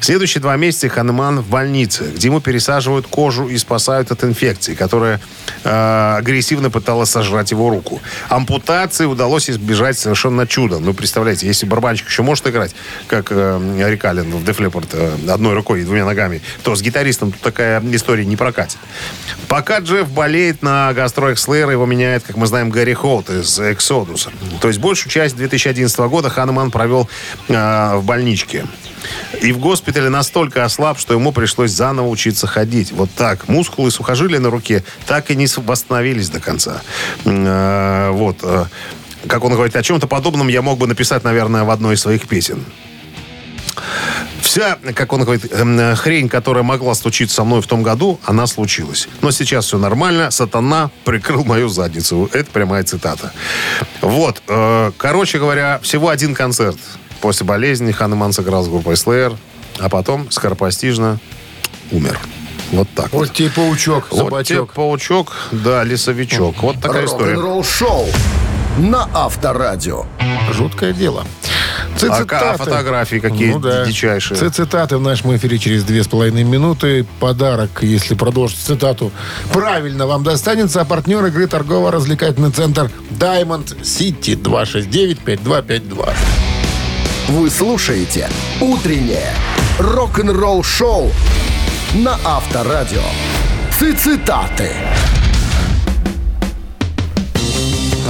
[0.00, 5.20] Следующие два месяца Ханеман в больнице, где ему пересаживают кожу и спасают от инфекции, которая
[5.64, 8.00] э, агрессивно пыталась сожрать его руку.
[8.28, 10.84] Ампутации удалось избежать совершенно чудом.
[10.84, 12.74] Ну, представляете, если барабанщик еще может играть,
[13.06, 17.40] как э, Рикалин в Leppard, э, одной рукой и двумя ногами, то с гитаристом тут
[17.40, 18.78] такая история не прокатит.
[19.48, 24.28] Пока Джефф болеет на гастроях Слэйра, его меняет, как мы знаем, Гарри Холт из Exodus.
[24.60, 27.08] То есть большую часть 2011 года Ханеман провел
[27.48, 28.66] э, в больничке.
[29.40, 32.92] И в госпитале настолько ослаб, что ему пришлось заново учиться ходить.
[32.92, 33.48] Вот так.
[33.48, 36.82] Мускулы и сухожилия на руке так и не восстановились до конца.
[37.24, 38.38] Э, вот.
[38.42, 38.66] э,
[39.26, 42.28] Как он говорит, о чем-то подобном я мог бы написать, наверное, в одной из своих
[42.28, 42.64] песен.
[44.40, 48.46] Вся, как он говорит, эм, хрень, которая могла случиться со мной в том году, она
[48.46, 49.08] случилась.
[49.20, 50.30] Но сейчас все нормально.
[50.30, 52.28] Сатана прикрыл мою задницу.
[52.32, 53.32] Это прямая цитата.
[54.00, 54.42] Вот.
[54.48, 56.76] э, Короче говоря, всего один концерт.
[57.20, 59.36] После болезни Ханеман сыграл с группой Slayer,
[59.78, 61.18] а потом скоропостижно
[61.92, 62.18] умер.
[62.72, 63.28] Вот так вот.
[63.28, 64.72] Вот тебе паучок, Вот тебе собачок.
[64.72, 66.62] паучок, да, лесовичок.
[66.62, 67.34] Вот такая история.
[67.34, 68.06] Рок-н-ролл-шоу
[68.78, 70.06] на Авторадио.
[70.52, 71.26] Жуткое дело.
[72.10, 72.44] А, Цитаты.
[72.44, 73.84] а фотографии какие Ну да.
[73.84, 74.50] дичайшие.
[74.50, 77.04] Цитаты в нашем эфире через две с половиной минуты.
[77.20, 79.12] Подарок, если продолжить цитату,
[79.52, 80.80] правильно вам достанется.
[80.80, 86.14] А партнер игры торгово-развлекательный центр Diamond City 269-5252.
[87.28, 88.28] Вы слушаете
[88.60, 89.30] «Утреннее
[89.78, 91.10] рок-н-ролл-шоу»
[91.94, 93.02] на Авторадио.
[93.78, 94.70] Цитаты.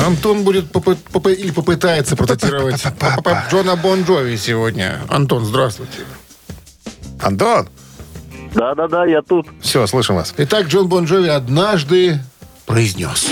[0.04, 5.00] Антон будет попы- попы- или попытается процитировать папа Джона Бон Джови сегодня.
[5.08, 6.00] Антон, здравствуйте.
[7.20, 7.68] Антон,
[8.54, 9.46] Да-да-да, я тут.
[9.60, 10.34] все, слышим вас.
[10.36, 12.20] Итак, Джон Бон Джови однажды
[12.66, 13.28] произнес.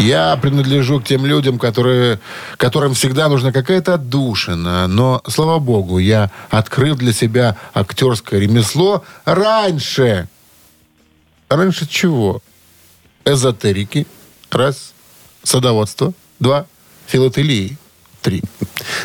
[0.00, 2.18] Я принадлежу к тем людям, которые,
[2.56, 4.88] которым всегда нужна какая-то отдушина.
[4.88, 10.28] Но, слава богу, я открыл для себя актерское ремесло раньше.
[11.48, 12.42] Раньше чего?
[13.24, 14.08] Эзотерики.
[14.54, 14.92] Раз.
[15.42, 16.12] Садоводство.
[16.40, 16.66] Два.
[17.06, 17.76] Филателии.
[18.22, 18.42] Три.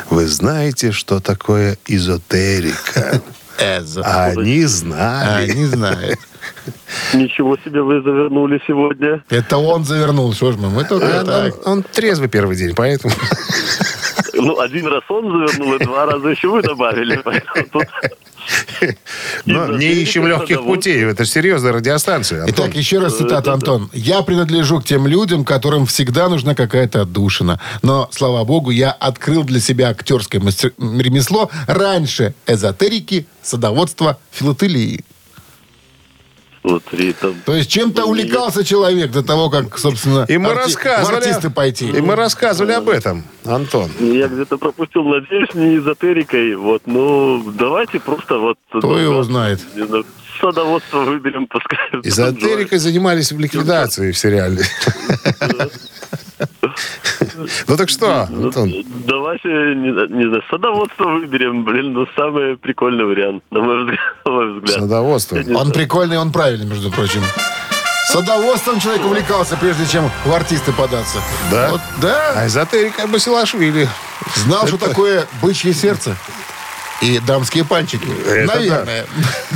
[0.09, 3.21] Вы знаете, что такое эзотерика?
[3.59, 4.01] Эзо.
[4.05, 5.51] А Они А, знали.
[5.51, 6.17] не знаю.
[7.13, 9.21] Ничего себе вы завернули сегодня.
[9.29, 10.69] Это он завернул, что ж мы?
[10.69, 11.67] Мы только Он, так.
[11.67, 13.13] он трезвый первый день, поэтому...
[14.39, 17.21] Ну, один раз он завернул, и два раза еще вы добавили.
[17.71, 17.85] Тут
[19.45, 21.03] Но не ищем легких путей.
[21.03, 22.43] Это же серьезная радиостанция.
[22.43, 22.65] Антон.
[22.65, 23.89] Итак, еще раз цитата, Антон.
[23.93, 27.59] «Я принадлежу к тем людям, которым всегда нужна какая-то отдушина.
[27.81, 35.03] Но, слава богу, я открыл для себя актерское мастер- ремесло раньше эзотерики, садоводства, филателии».
[36.61, 37.35] Смотри, там...
[37.45, 41.15] То есть чем-то увлекался человек до того, как, собственно, И мы арти- рассказывали...
[41.15, 41.89] артисты пойти.
[41.89, 43.89] И мы рассказывали об этом, Антон.
[43.99, 46.55] Я где-то пропустил, надеюсь, не эзотерикой.
[46.55, 48.57] Вот, ну, давайте просто вот...
[48.69, 49.61] Кто ну, его знает?
[50.41, 51.79] Садоводство выберем, пускай.
[52.03, 54.63] Эзотерикой занимались в ликвидации в сериале.
[57.67, 58.71] Ну так что, Антон?
[59.05, 61.63] Давайте, не, знаю- садоводство выберем.
[61.63, 63.83] Блин, ну, самый прикольный вариант, на мой
[64.59, 64.79] взгляд.
[64.79, 65.37] Садоводство.
[65.55, 67.21] Он прикольный, он правильный, между прочим.
[68.11, 71.19] Садоводством человек увлекался, прежде чем в артисты податься.
[71.51, 71.69] Да?
[71.69, 72.33] Вот, да.
[72.35, 73.87] А эзотерика Басилашвили.
[74.35, 76.15] Знал, что такое бычье сердце.
[77.01, 78.07] И дамские пальчики.
[78.27, 79.05] Это Наверное.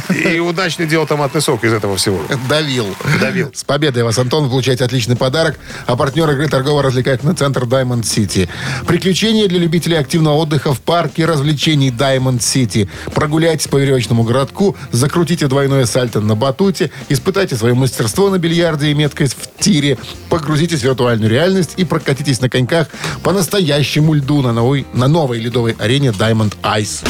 [0.09, 2.21] И удачно делал томатный сок из этого всего.
[2.47, 2.95] Давил.
[3.19, 3.51] Давил.
[3.53, 4.45] С победой вас, Антон.
[4.45, 5.59] Вы получаете отличный подарок.
[5.85, 8.47] А партнер игры торгово-развлекательный центр Diamond City.
[8.87, 12.87] Приключения для любителей активного отдыха в парке развлечений Diamond City.
[13.13, 18.93] Прогуляйтесь по веревочному городку, закрутите двойное сальто на батуте, испытайте свое мастерство на бильярде и
[18.93, 19.97] меткость в тире,
[20.29, 22.87] погрузитесь в виртуальную реальность и прокатитесь на коньках
[23.21, 27.03] по настоящему льду на новой, на новой ледовой арене Diamond Ice.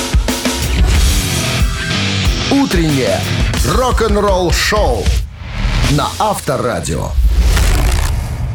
[2.62, 3.20] Утреннее
[3.68, 5.04] рок-н-ролл-шоу
[5.92, 7.10] на Авторадио.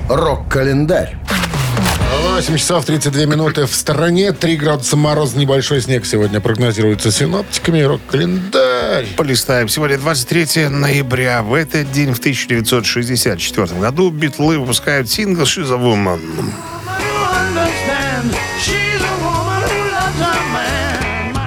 [0.08, 1.16] Рок-календарь.
[2.34, 4.30] 8 часов 32 минуты в стороне.
[4.30, 7.80] 3 градуса мороз, небольшой снег сегодня прогнозируется синоптиками.
[7.80, 9.08] Рок-календарь.
[9.16, 9.68] Полистаем.
[9.68, 11.42] Сегодня 23 ноября.
[11.42, 16.52] В этот день, в 1964 году, Битлы выпускают сингл «She's a Woman».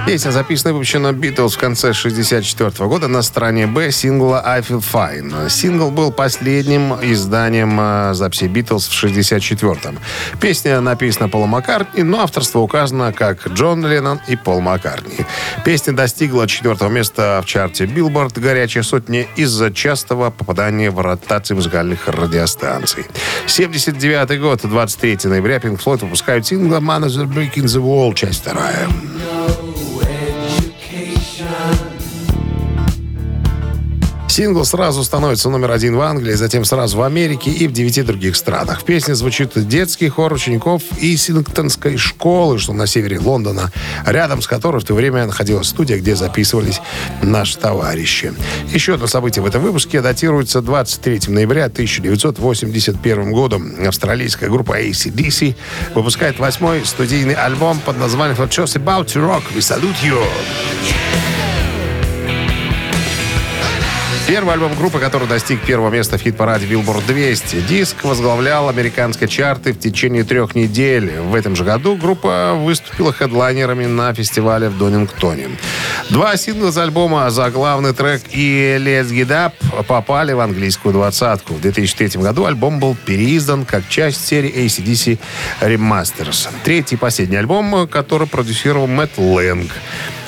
[0.04, 4.82] Песня записана и выпущена Битлз в конце 64 года на стороне «Б» сингла «I Feel
[4.82, 5.48] Fine».
[5.48, 9.98] Сингл был последним изданием э, записи Битлз в 64-м.
[10.40, 15.24] Песня написана Полом Маккартни, но авторство указано как Джон Леннон и Пол Маккартни.
[15.64, 22.08] Песня достигла четвертого места в чарте Билборд «Горячая сотня» из-за частого попадания в ротации музыкальных
[22.08, 23.06] радиостанций.
[23.46, 28.88] 79 год, 23 ноября, Pink Floyd выпускают сингл «Another Brick in the Wall», часть вторая.
[34.32, 38.34] Сингл сразу становится номер один в Англии, затем сразу в Америке и в девяти других
[38.34, 38.80] странах.
[38.80, 43.70] В песне звучит детский хор учеников Исингтонской школы, что на севере Лондона,
[44.06, 46.80] рядом с которой в то время находилась студия, где записывались
[47.20, 48.32] наши товарищи.
[48.72, 53.74] Еще одно событие в этом выпуске датируется 23 ноября 1981 годом.
[53.86, 55.56] Австралийская группа ACDC
[55.94, 59.42] выпускает восьмой студийный альбом под названием «For Just About to Rock».
[59.54, 60.18] We salute you!
[64.28, 67.62] Первый альбом группы, который достиг первого места в хит-параде Billboard 200.
[67.62, 71.18] Диск возглавлял американские чарты в течение трех недель.
[71.18, 75.50] В этом же году группа выступила хедлайнерами на фестивале в Донингтоне.
[76.08, 81.54] Два сингла из альбома за главный трек и Let's Get Up попали в английскую двадцатку.
[81.54, 85.18] В 2003 году альбом был переиздан как часть серии ACDC
[85.60, 86.48] Remasters.
[86.62, 89.72] Третий и последний альбом, который продюсировал Мэтт Лэнг.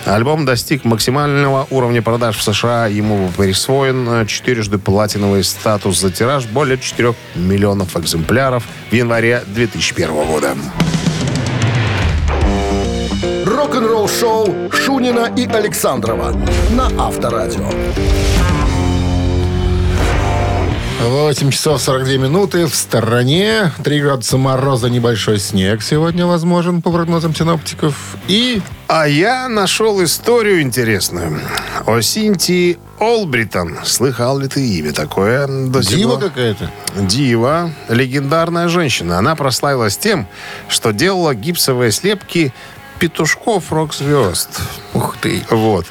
[0.07, 2.87] Альбом достиг максимального уровня продаж в США.
[2.87, 10.15] Ему присвоен э, четырежды платиновый статус за тираж более 4 миллионов экземпляров в январе 2001
[10.27, 10.55] года.
[13.47, 16.37] Рок-н-ролл-шоу Шунина и Александрова
[16.73, 17.71] на Авторадио.
[21.01, 22.67] 8 часов 42 минуты.
[22.67, 28.17] В стороне 3 градуса мороза, небольшой снег сегодня возможен, по прогнозам синоптиков.
[28.29, 31.41] И А я нашел историю интересную.
[31.87, 33.79] О Синтии Олбритон.
[33.85, 35.47] Слыхал ли ты имя такое?
[35.47, 36.71] до дива какая-то.
[36.95, 39.19] Дива, легендарная женщина.
[39.19, 40.27] Она прославилась тем,
[40.69, 42.53] что делала гипсовые слепки
[42.99, 44.61] петушков рок-звезд.
[44.93, 45.43] Ух ты.
[45.51, 45.87] Вот.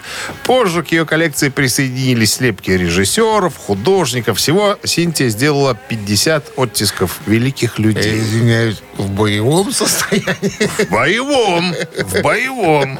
[0.45, 4.38] Позже к ее коллекции присоединились слепки режиссеров, художников.
[4.38, 8.19] Всего Синтия сделала 50 оттисков великих Я людей.
[8.19, 10.84] извиняюсь, в боевом состоянии.
[10.84, 11.73] В боевом.
[11.97, 12.99] В боевом.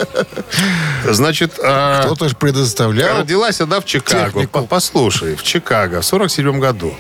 [1.06, 3.20] Значит, а, Кто-то же предоставлял.
[3.20, 4.26] Родилась она в Чикаго.
[4.32, 4.48] технику.
[4.52, 6.96] По- Послушай, в Чикаго в 47 году.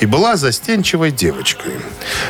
[0.00, 1.72] И была застенчивой девочкой.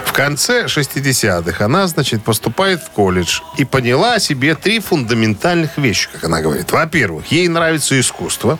[0.04, 6.08] В конце 60-х она, значит, поступает в колледж и поняла о себе три фундаментальных вещи,
[6.12, 6.72] как она говорит.
[6.72, 8.58] Во-первых, ей нравится искусство.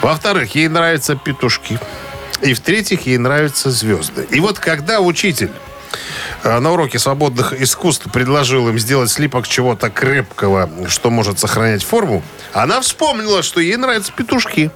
[0.00, 1.78] Во-вторых, ей нравятся петушки.
[2.40, 4.26] И в-третьих, ей нравятся звезды.
[4.30, 5.50] И вот когда учитель
[6.44, 12.80] на уроке свободных искусств предложил им сделать слипок чего-то крепкого, что может сохранять форму, она
[12.80, 14.70] вспомнила, что ей нравятся петушки.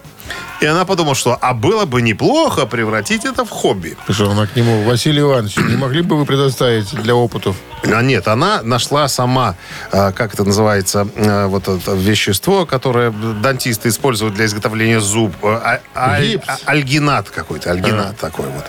[0.60, 3.96] И она подумала, что а было бы неплохо превратить это в хобби.
[4.08, 7.56] Что, она к нему, Василий Иванович, не могли бы вы предоставить для опытов?
[7.84, 9.54] А нет, она нашла сама,
[9.92, 15.34] э, как это называется, э, вот это вещество, которое дантисты используют для изготовления зуб.
[15.42, 16.44] э, а- аль- Гипс.
[16.48, 18.64] а- альгинат какой-то, альгинат такой вот.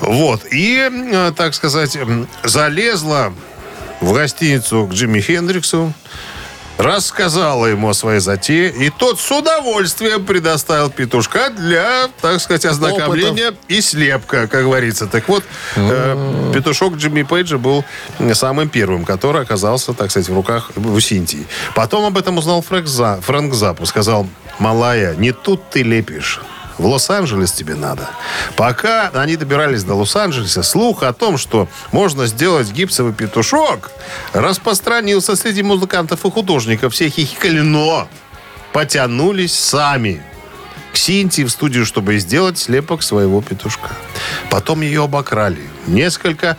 [0.00, 0.42] Вот.
[0.50, 0.90] И,
[1.36, 1.98] так сказать,
[2.44, 3.32] залезла
[4.00, 5.92] в гостиницу к Джимми Хендриксу,
[6.80, 13.54] рассказала ему о своей затее, и тот с удовольствием предоставил петушка для, так сказать, ознакомления
[13.68, 15.06] и слепка, как говорится.
[15.06, 15.44] Так вот,
[15.76, 17.84] э, петушок Джимми Пейджа был
[18.32, 21.46] самым первым, который оказался, так сказать, в руках у Синтии.
[21.74, 23.84] Потом об этом узнал Фрэнк, За, Фрэнк Запу.
[23.84, 24.26] Сказал,
[24.58, 26.40] малая, не тут ты лепишь.
[26.80, 28.08] В Лос-Анджелес тебе надо.
[28.56, 33.90] Пока они добирались до Лос-Анджелеса, слух о том, что можно сделать гипсовый петушок,
[34.32, 36.94] распространился среди музыкантов и художников.
[36.94, 38.08] Все хихикали, но
[38.72, 40.22] потянулись сами
[40.92, 43.90] к Синтии в студию, чтобы сделать слепок своего петушка.
[44.50, 45.60] Потом ее обокрали.
[45.86, 46.56] Несколько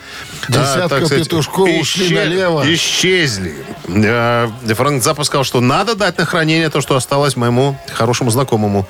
[0.48, 2.64] а, Десятка петушков ушли налево.
[2.74, 3.56] Исчезли.
[3.88, 8.88] Э, Франк Запа сказал, что надо дать на хранение то, что осталось моему хорошему знакомому,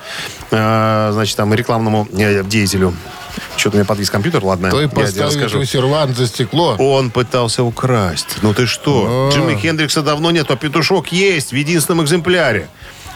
[0.50, 2.94] э, значит, там, рекламному э, деятелю.
[3.56, 5.64] Что-то у меня подвис компьютер, ладно, тебе поставить расскажу.
[5.64, 6.76] сервант за стекло.
[6.78, 8.38] Он пытался украсть.
[8.42, 9.30] Ну ты что?
[9.30, 9.34] А.
[9.34, 12.68] Джимми Хендрикса давно нет, а петушок есть в единственном экземпляре.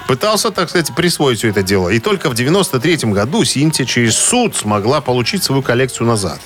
[0.06, 1.88] Пытался, так сказать, присвоить все это дело.
[1.88, 6.38] И только в 93-м году Синтия через суд смогла получить свою коллекцию назад.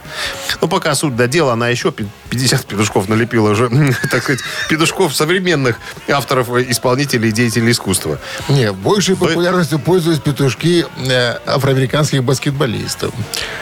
[0.62, 3.68] Но пока суд додела, она еще пи- 50 петушков налепила уже,
[4.10, 5.76] так сказать, петушков современных
[6.08, 8.18] авторов, э, исполнителей и деятелей искусства.
[8.48, 13.12] Не, большей популярностью пользуются петушки э, афроамериканских баскетболистов.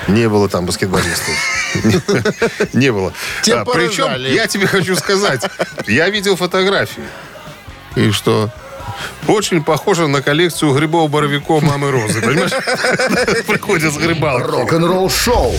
[0.06, 1.34] Не было там баскетболистов.
[2.72, 3.12] Не было.
[3.52, 5.42] А, Причем, я тебе хочу сказать,
[5.86, 7.02] я видел фотографии.
[7.96, 8.50] И что?
[9.26, 12.20] Очень похоже на коллекцию грибов-боровиков мамы Розы.
[12.20, 12.50] Понимаешь?
[13.46, 14.46] Приходят с грибалки.
[14.50, 15.52] Рок-н-ролл шоу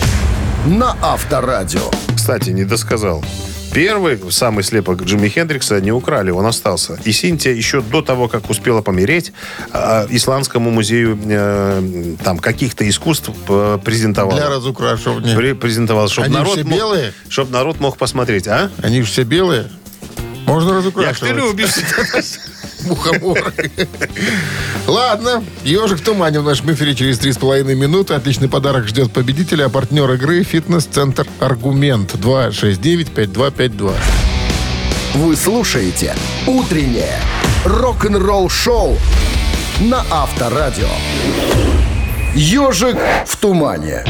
[0.66, 1.90] на Авторадио.
[2.14, 3.24] Кстати, не досказал.
[3.72, 6.98] Первый, самый слепок Джимми Хендрикса не украли, он остался.
[7.04, 9.32] И Синтия еще до того, как успела помереть,
[9.72, 14.36] э, Исландскому музею э, там каких-то искусств э, презентовала.
[14.36, 15.36] Для разукрашивания.
[15.36, 17.12] Пре- презентовала, чтобы Они народ, все мог- белые?
[17.28, 18.48] чтоб народ мог посмотреть.
[18.48, 18.70] А?
[18.82, 19.70] Они все белые.
[20.46, 21.36] Можно ты разукрашивать.
[21.36, 21.70] любишь.
[22.86, 23.70] Мухоморы.
[24.86, 25.44] Ладно.
[25.64, 28.14] Ежик в тумане в нашем эфире через 3,5 минуты.
[28.14, 29.66] Отличный подарок ждет победителя.
[29.66, 33.94] А партнер игры «Фитнес-центр Аргумент» 269-5252.
[35.14, 36.14] Вы слушаете
[36.46, 37.18] «Утреннее
[37.64, 38.96] рок-н-ролл-шоу»
[39.80, 40.88] на Авторадио.
[42.34, 44.04] «Ежик в тумане».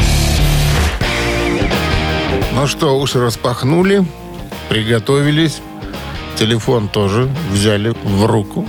[2.52, 4.04] Ну что, уши распахнули,
[4.68, 5.62] приготовились.
[6.40, 8.66] Телефон тоже взяли в руку,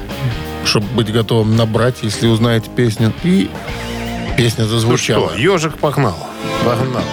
[0.66, 3.14] чтобы быть готовым набрать, если узнаете песню.
[3.24, 3.50] И
[4.36, 5.30] песня Ну зазвучала.
[5.30, 6.18] что, ежик погнал.
[6.66, 7.04] Погнал.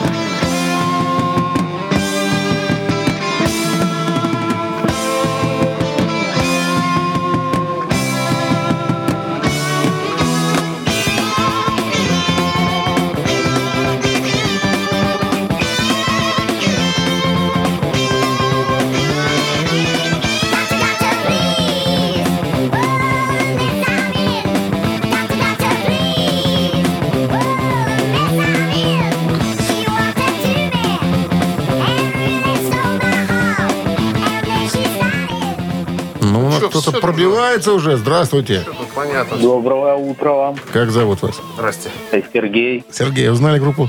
[37.29, 37.97] Пробивается уже.
[37.99, 38.65] Здравствуйте.
[38.95, 39.37] Понятно.
[39.37, 40.57] Доброе утро вам.
[40.73, 41.39] Как зовут вас?
[41.57, 41.91] Здрасте.
[42.11, 42.85] Это Сергей.
[42.91, 43.89] Сергей, узнали группу?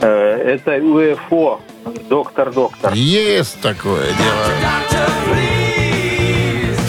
[0.00, 1.60] Э, Это УФО.
[2.08, 2.92] Доктор, доктор.
[2.94, 4.91] Есть такое дело.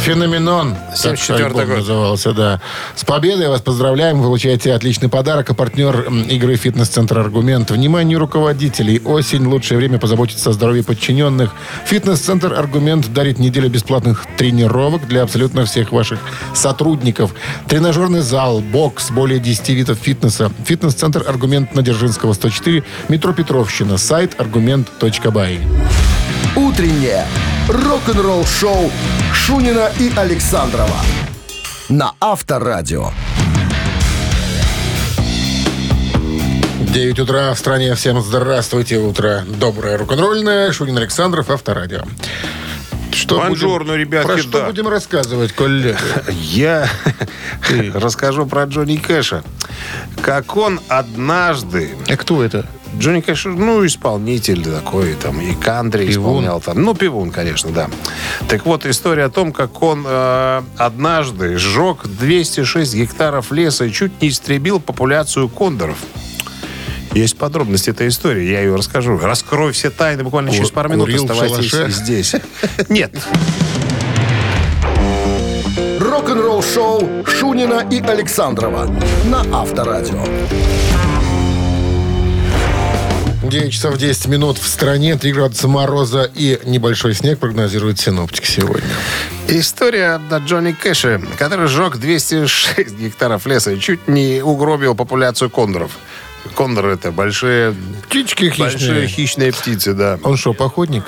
[0.04, 0.76] Феноменон.
[1.02, 1.78] так 74-й альбом год.
[1.78, 2.60] назывался, да.
[2.94, 4.18] С победой вас поздравляем.
[4.18, 5.50] Вы получаете отличный подарок.
[5.50, 7.72] А партнер игры «Фитнес-центр Аргумент».
[7.72, 9.00] Вниманию руководителей.
[9.06, 9.46] Осень.
[9.46, 11.52] Лучшее время позаботиться о здоровье подчиненных.
[11.86, 16.20] «Фитнес-центр Аргумент» дарит неделю бесплатных тренировок для абсолютно всех ваших
[16.54, 17.34] сотрудников.
[17.70, 20.52] Тренажерный зал, бокс, более 10 видов фитнеса.
[20.66, 22.84] «Фитнес-центр Аргумент» на Дзержинского, 104.
[23.08, 23.98] Метро Петровщина.
[23.98, 25.62] Сайт аргумент.бай.
[26.58, 27.26] Утреннее
[27.70, 28.92] рок-н-ролл-шоу
[29.34, 30.98] Шунина и Александрова
[31.90, 33.12] на Авторадио.
[36.80, 37.96] 9 утра в стране.
[37.96, 38.98] Всем здравствуйте.
[38.98, 40.72] Утро доброе, рок-н-ролльное.
[40.72, 42.04] Шунин Александров, Авторадио.
[43.12, 44.66] Что Бонжорно, будем- ребятки, Про что да.
[44.68, 45.98] будем рассказывать, коллеги?
[46.32, 46.88] Я
[47.94, 49.44] расскажу про Джонни Кэша.
[50.22, 51.92] Как он однажды...
[52.10, 52.66] А кто это?
[52.98, 56.12] Джонни Кэш, ну, исполнитель такой, там, и кантри Пивун.
[56.12, 56.82] исполнял там.
[56.82, 57.90] Ну, пивун, конечно, да.
[58.48, 64.22] Так вот, история о том, как он э, однажды сжег 206 гектаров леса и чуть
[64.22, 65.98] не истребил популяцию кондоров.
[67.14, 69.18] Есть подробности этой истории, я ее расскажу.
[69.18, 71.10] Раскрою все тайны буквально через пару минут.
[71.10, 71.92] Оставайтесь шалаше?
[71.92, 72.36] здесь.
[72.90, 73.16] Нет,
[76.00, 78.88] Рок-н-ролл-шоу Шунина и Александрова
[79.26, 80.24] на Авторадио.
[83.44, 88.88] 9 часов 10 минут в стране, 3 градуса мороза и небольшой снег прогнозируют синоптики сегодня.
[89.50, 95.92] История о Джонни Кэше, который сжег 206 гектаров леса и чуть не угробил популяцию кондоров.
[96.56, 97.76] Кондоры это большие,
[98.08, 98.64] Птички хищные.
[98.70, 100.20] большие хищные птицы, да.
[100.24, 101.04] Он что, походник?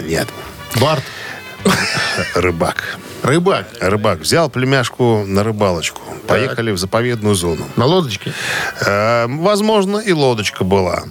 [0.00, 0.28] Нет,
[0.80, 1.02] Барт?
[2.34, 2.98] рыбак.
[3.22, 3.66] Рыбак?
[3.80, 6.00] Рыбак взял племяшку на рыбалочку.
[6.26, 7.64] Поехали в заповедную зону.
[7.76, 8.32] На лодочке?
[8.86, 11.04] Э, возможно, и лодочка была.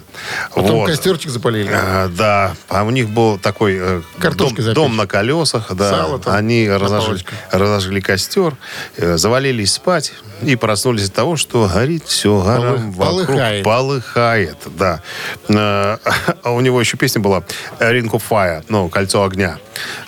[0.54, 0.88] Потом Вот.
[0.88, 1.70] костерчик запалили.
[1.72, 4.74] Э, да, а у них был такой э, дом, запечь.
[4.74, 5.90] дом на колесах, да.
[5.90, 8.56] Сало там Они разожгли, разожгли костер,
[8.96, 13.26] э, завалились спать и проснулись от того, что горит все горам Полы- вокруг.
[13.26, 13.64] полыхает.
[13.64, 15.02] Полыхает, да.
[15.48, 15.98] Э,
[16.42, 17.42] А у него еще песня была
[17.78, 19.58] Ring of Fire, ну, кольцо огня.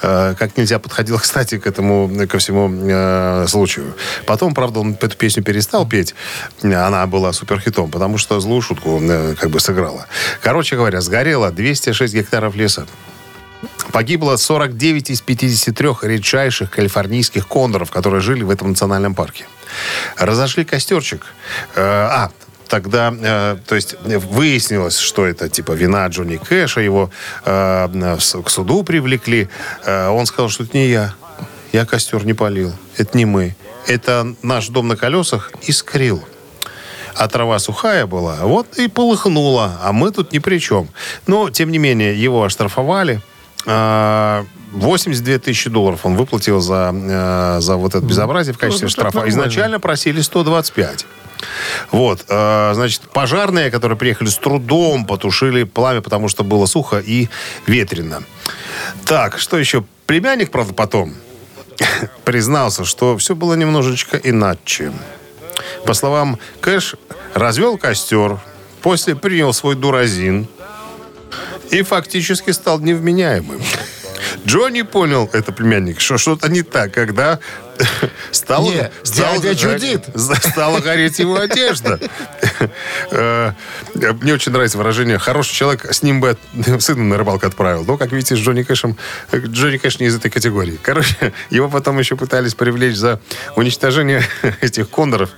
[0.02, 3.94] Э, Как нельзя подходил, кстати, к этому, ко всему э, случаю.
[4.26, 6.14] Потом, правда, он эту песню перестал петь.
[6.62, 10.06] Она была суперхитом, потому что злую шутку э, как бы сыграла.
[10.40, 12.86] Короче говоря, сгорело 206 гектаров леса.
[13.92, 19.46] Погибло 49 из 53 редчайших калифорнийских кондоров, которые жили в этом национальном парке.
[20.16, 21.24] Разошли костерчик.
[21.74, 22.30] Э, а,
[22.68, 27.10] тогда, э, то есть, выяснилось, что это типа вина Джонни Кэша, его
[27.44, 29.48] к суду привлекли.
[29.86, 31.14] Он сказал, что это не я.
[31.74, 32.72] Я костер не полил.
[32.96, 33.56] Это не мы.
[33.86, 36.22] Это наш дом на колесах искрил.
[37.14, 39.78] А трава сухая была, вот и полыхнула.
[39.82, 40.88] А мы тут ни при чем.
[41.26, 43.20] Но, тем не менее, его оштрафовали.
[43.66, 48.90] А, 82 тысячи долларов он выплатил за, э, за вот это безобразие в качестве ну,
[48.90, 49.28] штрафа.
[49.28, 51.06] Изначально просили 125.
[51.92, 57.28] Вот, э, значит, пожарные, которые приехали с трудом, потушили пламя, потому что было сухо и
[57.66, 58.22] ветрено.
[59.04, 59.84] Так, что еще?
[60.06, 61.14] Племянник, правда, потом
[62.24, 64.92] признался, что все было немножечко иначе.
[65.86, 66.96] По словам Кэш,
[67.34, 68.38] развел костер,
[68.82, 70.46] после принял свой дуразин
[71.70, 73.60] и фактически стал невменяемым.
[74.46, 77.38] Джонни понял, это племянник, что что-то не так, когда
[78.30, 80.04] стало, Не, стало дядя чудит.
[80.16, 81.98] стала гореть его одежда.
[83.10, 83.52] Э,
[83.94, 86.36] Мне очень нравится выражение «хороший человек, с ним бы
[86.78, 87.84] сына на рыбалку отправил».
[87.84, 88.96] Но, как видите, с Джонни Кэшем...
[89.32, 90.78] э, Джонни Кэш не из этой категории.
[90.82, 93.20] Короче, его потом еще пытались привлечь за
[93.56, 94.22] уничтожение
[94.60, 95.30] этих кондоров.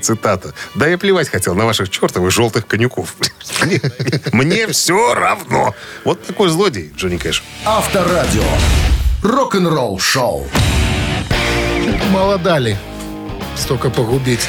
[0.00, 0.52] Цитата.
[0.74, 3.14] «Да я плевать хотел на ваших чертовых желтых конюков.
[3.62, 3.80] Мне,
[4.32, 5.74] мне все равно».
[6.04, 7.42] Вот такой злодей Джонни Кэш.
[7.64, 8.42] Авторадио.
[9.22, 10.46] Рок-н-ролл шоу.
[12.10, 12.76] Мало дали.
[13.56, 14.48] Столько погубить.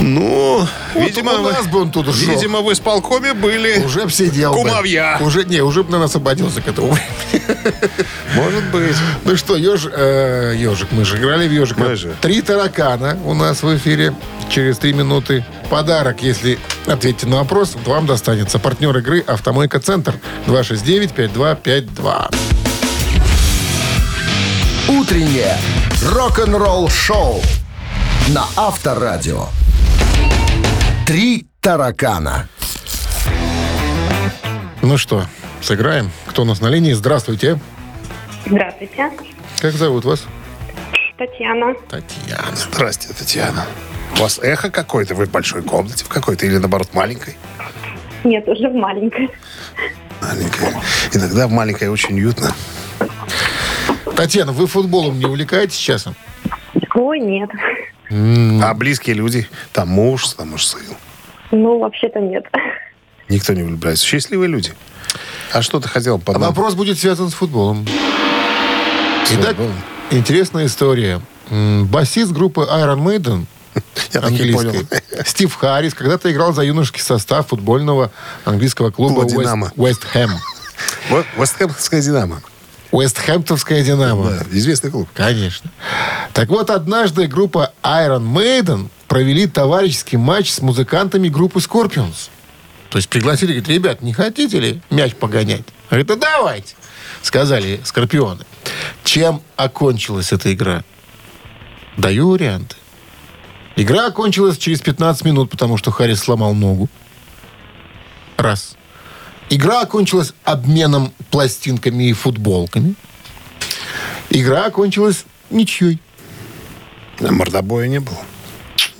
[0.00, 2.28] Ну, Вот видимо, у нас бы он тут сжег.
[2.28, 3.82] видимо, в исполкоме были...
[3.84, 4.58] Уже б сидел бы.
[4.62, 5.18] Кумовья.
[5.20, 7.42] Уже, не, уже бы, наверное, освободился к этому времени.
[8.36, 8.94] Может быть.
[9.24, 11.88] Ну что, еж, э, ежик, мы же играли в.
[11.88, 12.14] Мы же.
[12.20, 14.14] Три таракана у нас в эфире.
[14.48, 18.58] Через три минуты подарок, если ответите на вопрос, вам достанется.
[18.58, 20.14] Партнер игры «Автомойка Центр»
[20.46, 22.34] 269-5252.
[24.88, 25.58] Утреннее
[26.02, 27.40] рок-н-ролл шоу
[28.28, 29.46] на Авторадио.
[31.06, 32.48] Три таракана.
[34.82, 35.24] Ну что,
[35.60, 36.10] сыграем?
[36.26, 36.92] Кто у нас на линии?
[36.92, 37.58] Здравствуйте.
[38.46, 39.10] Здравствуйте,
[39.60, 40.24] Как зовут вас?
[41.18, 41.74] Татьяна.
[41.88, 42.54] Татьяна.
[42.54, 43.66] Здрасте, Татьяна.
[44.16, 45.14] У вас эхо какое-то?
[45.16, 47.36] Вы в большой комнате в какой-то или, наоборот, маленькой?
[48.22, 49.28] Нет, уже в маленькой.
[50.22, 50.74] Маленькая.
[51.12, 52.52] Иногда в маленькой очень уютно.
[54.18, 56.16] Татьяна, вы футболом не увлекаетесь часом?
[56.96, 57.48] Ой, нет.
[58.10, 60.80] А близкие люди, там муж, там муж сын.
[61.52, 62.44] Ну, вообще-то нет.
[63.28, 64.04] Никто не влюбляется.
[64.04, 64.72] Счастливые люди.
[65.52, 67.86] А что ты хотел А под вопрос будет связан с футболом.
[69.24, 69.74] с Итак, футболом?
[70.10, 71.20] интересная история.
[71.50, 73.44] М, Басист группы Iron Maiden
[74.12, 74.70] Я так и понял.
[74.70, 78.10] английской, Стив Харрис, когда-то играл за юношеский состав футбольного
[78.44, 79.72] английского клуба Клуба «Динамо».
[79.76, 80.30] Уэст Хэм.
[82.00, 82.42] «Динамо».
[82.90, 84.30] Уэстхэмптонская «Динамо».
[84.30, 85.08] Да, известный клуб.
[85.14, 85.70] Конечно.
[86.32, 92.30] Так вот, однажды группа Iron Maiden провели товарищеский матч с музыкантами группы Scorpions.
[92.90, 95.64] То есть пригласили, говорит, ребят, не хотите ли мяч погонять?
[95.90, 96.74] Говорит, да давайте,
[97.22, 98.44] сказали Скорпионы.
[99.04, 100.84] Чем окончилась эта игра?
[101.98, 102.76] Даю варианты.
[103.76, 106.88] Игра окончилась через 15 минут, потому что Харрис сломал ногу.
[108.36, 108.77] Раз.
[109.50, 112.94] Игра окончилась обменом пластинками и футболками.
[114.30, 116.00] Игра окончилась ничьей.
[117.20, 118.18] А Мордобоя не было.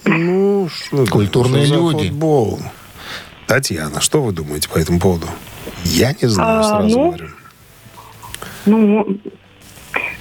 [0.05, 2.09] Ну, что Культурные что за люди.
[2.09, 2.61] футбол?
[3.47, 5.27] Татьяна, что вы думаете по этому поводу?
[5.85, 7.29] Я не знаю, А, сразу ну, говорю.
[8.67, 9.19] Ну,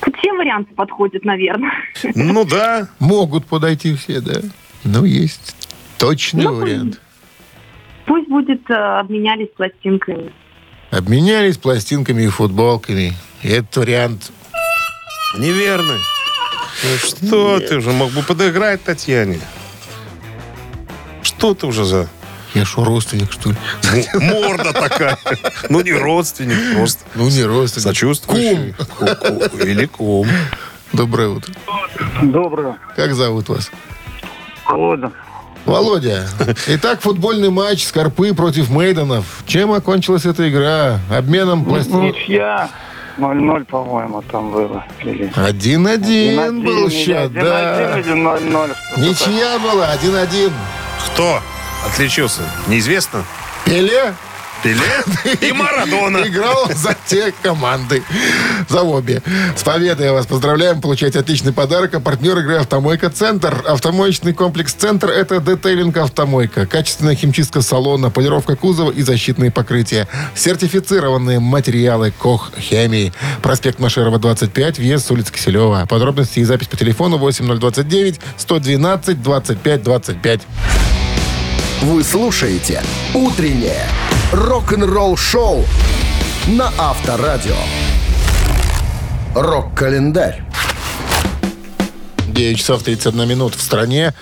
[0.02, 1.72] тут все варианты подходят, наверное.
[2.16, 2.90] Ну да.
[3.00, 4.42] Могут подойти все, да.
[4.84, 5.56] Но есть
[5.98, 7.02] точный Ну, вариант.
[8.08, 10.32] Пусть будет, э, обменялись пластинками.
[10.92, 13.14] Обменялись пластинками и футболками.
[13.44, 14.32] И этот вариант...
[15.38, 15.94] Неверно.
[16.84, 19.40] Ну что ты уже мог бы подыграть Татьяне?
[21.22, 22.08] Что ты уже за
[22.54, 23.56] Я что, родственник, что ли?
[24.14, 25.18] морда такая?
[25.70, 27.84] Ну, не родственник, просто Ну, не родственник.
[27.84, 28.74] сочувствующий.
[28.74, 30.28] Ку- ку- Или кум.
[30.94, 31.54] Доброе утро.
[32.24, 32.78] Доброе.
[32.96, 33.70] Как зовут вас?
[34.66, 35.12] Володя.
[35.66, 36.28] Володя.
[36.68, 39.44] Итак, футбольный матч Скорпы против Мейденов.
[39.46, 41.00] Чем окончилась эта игра?
[41.10, 42.16] Обменом пластинок?
[42.16, 42.70] Ничья.
[43.18, 44.86] 0-0, по-моему, там было.
[45.04, 45.32] Или...
[45.36, 47.98] Один-один был счет, да.
[47.98, 48.76] 1-1 или 0-0.
[48.76, 50.52] что-то Ничья была, один-один.
[51.08, 51.40] Кто
[51.86, 52.44] отличился?
[52.68, 53.24] Неизвестно.
[53.66, 54.14] Пеле
[54.68, 56.28] Пеле и Марадона.
[56.28, 58.04] играл за те команды.
[58.68, 59.22] За обе.
[59.56, 60.82] С победой вас поздравляем.
[60.82, 61.94] Получаете отличный подарок.
[61.94, 63.64] А партнер игры «Автомойка Центр».
[63.66, 66.66] Автомоечный комплекс «Центр»— это детейлинг «Автомойка».
[66.66, 70.08] Качественная химчистка салона, полировка кузова и защитные покрытия.
[70.36, 73.14] Сертифицированные материалы «Кох Хемии».
[73.42, 75.86] Проспект Машерова, 25, въезд с улицы Киселева.
[75.88, 80.42] Подробности и запись по телефону 8029 112 25 25.
[81.84, 83.88] Вы слушаете «Утреннее
[84.32, 85.66] рок-н-ролл-шоу»
[86.48, 87.56] на Авторадио.
[89.36, 90.44] Рок-календарь.
[92.28, 94.14] 9 часов 31 минут в стране.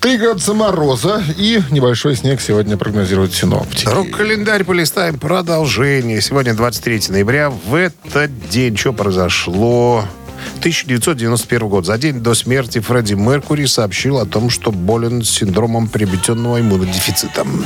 [0.00, 3.86] 3 градуса мороза и небольшой снег сегодня прогнозируют синоптики.
[3.86, 5.18] Рок-календарь полистаем.
[5.18, 6.20] Продолжение.
[6.20, 7.50] Сегодня 23 ноября.
[7.50, 10.04] В этот день что произошло?
[10.58, 11.86] 1991 год.
[11.86, 17.64] За день до смерти Фредди Меркури сообщил о том, что болен синдромом приобретенного иммунодефицитом.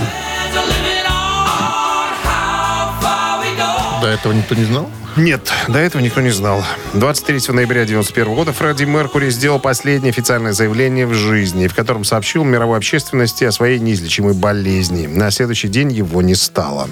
[4.05, 4.91] До этого никто не знал?
[5.17, 6.63] Нет, до этого никто не знал.
[6.93, 12.45] 23 ноября 1991 года Фредди Меркури сделал последнее официальное заявление в жизни, в котором сообщил
[12.45, 15.07] мировой общественности о своей неизлечимой болезни.
[15.07, 16.91] На следующий день его не стало.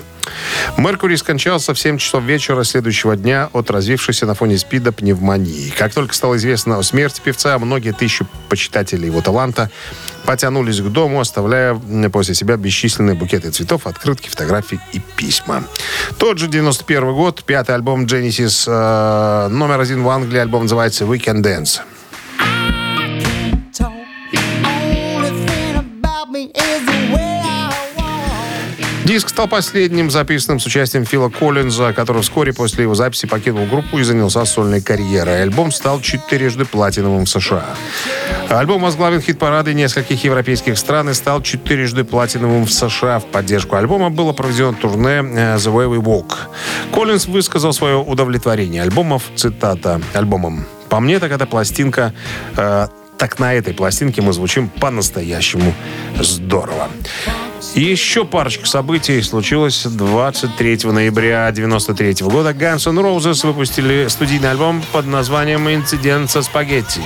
[0.79, 5.69] Меркури скончался в 7 часов вечера следующего дня от развившейся на фоне СПИДа пневмонии.
[5.77, 9.71] Как только стало известно о смерти певца, многие тысячи почитателей его таланта
[10.25, 11.75] потянулись к дому, оставляя
[12.13, 15.65] после себя бесчисленные букеты цветов, открытки, фотографии и письма.
[16.19, 21.43] Тот же 91 год, пятый альбом Genesis, э, номер один в Англии, альбом называется «Weekend
[21.43, 21.81] Dance».
[29.05, 33.99] Диск стал последним записанным с участием Фила Коллинза, который вскоре после его записи покинул группу
[33.99, 35.43] и занялся сольной карьерой.
[35.43, 37.65] Альбом стал четырежды платиновым в США.
[38.49, 43.19] Альбом возглавил хит-парады нескольких европейских стран и стал четырежды платиновым в США.
[43.19, 46.35] В поддержку альбома было проведено турне э, «The Way We Walk».
[46.95, 50.65] Коллинз высказал свое удовлетворение альбомов, цитата, альбомом.
[50.89, 52.15] «По мне, так эта пластинка
[52.57, 52.87] э,
[53.19, 55.75] так на этой пластинке мы звучим по-настоящему
[56.21, 56.89] здорово.
[57.75, 62.51] Еще парочка событий случилось 23 ноября 93 года.
[62.51, 67.01] Guns N' Roses выпустили студийный альбом под названием «Инцидент со спагетти».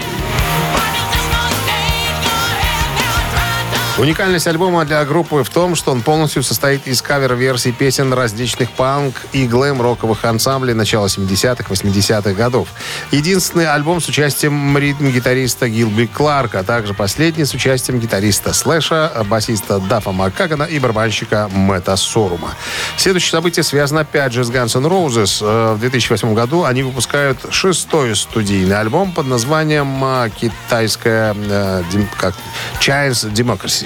[3.99, 9.14] Уникальность альбома для группы в том, что он полностью состоит из кавер-версий песен различных панк
[9.32, 12.68] и глэм-роковых ансамблей начала 70-х, 80-х годов.
[13.11, 19.78] Единственный альбом с участием ритм-гитариста Гилби Кларка, а также последний с участием гитариста Слэша, басиста
[19.78, 22.51] Дафа Маккагана и барабанщика Мэтта Сорума.
[22.99, 25.38] Следующее событие связано опять же с Guns N' Roses.
[25.40, 31.82] Э, В 2008 году они выпускают шестой студийный альбом под названием э, «Китайская э,
[32.18, 32.34] как
[32.78, 33.86] Chinese Democracy».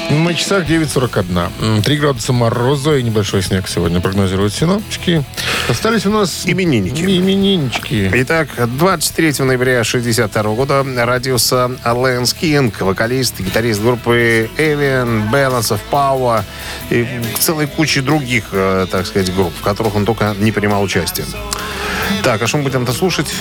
[0.11, 1.49] На часах 9.41.
[1.61, 5.23] М, 3 градуса мороза и небольшой снег сегодня прогнозируют синоптики.
[5.69, 6.43] Остались у нас...
[6.45, 7.01] Именинники.
[7.01, 8.11] Имениннички.
[8.13, 16.43] Итак, 23 ноября 1962 года родился Лэнс Кинг, вокалист гитарист группы Alien, Balance of Power
[16.89, 17.07] и
[17.39, 21.25] целой кучи других, э, так сказать, групп, в которых он только не принимал участие.
[22.21, 23.33] Так, а что мы будем-то слушать?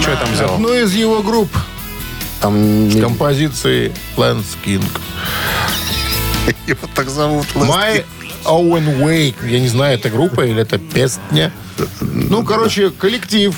[0.00, 0.54] Что я там взял?
[0.54, 1.50] Одну из его групп
[2.40, 4.84] Там с композицией Lance King.
[6.66, 7.46] его так зовут.
[7.54, 8.06] Лэнс My Кинг.
[8.44, 9.34] Own Way.
[9.48, 11.52] Я не знаю, это группа или это песня.
[12.00, 13.54] Ну, короче, коллектив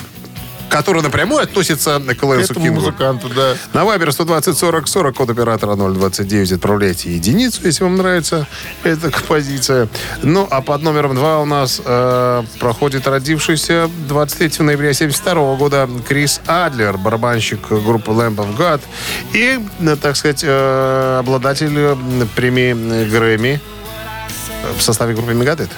[0.71, 2.81] Который напрямую относится к Лэнсу этому Кингу.
[2.81, 3.55] музыканту, да.
[3.73, 6.53] На Вайбер 120 40 40, код оператора 029.
[6.53, 8.47] Отправляйте единицу, если вам нравится
[8.85, 9.89] эта композиция.
[10.23, 16.41] Ну, а под номером 2 у нас э, проходит родившийся 23 ноября 72 года Крис
[16.47, 18.81] Адлер, барабанщик группы Lamb of God
[19.33, 21.97] и, э, так сказать, э, обладатель
[22.37, 23.61] премии Грэмми
[24.79, 25.71] в составе группы Мегадет.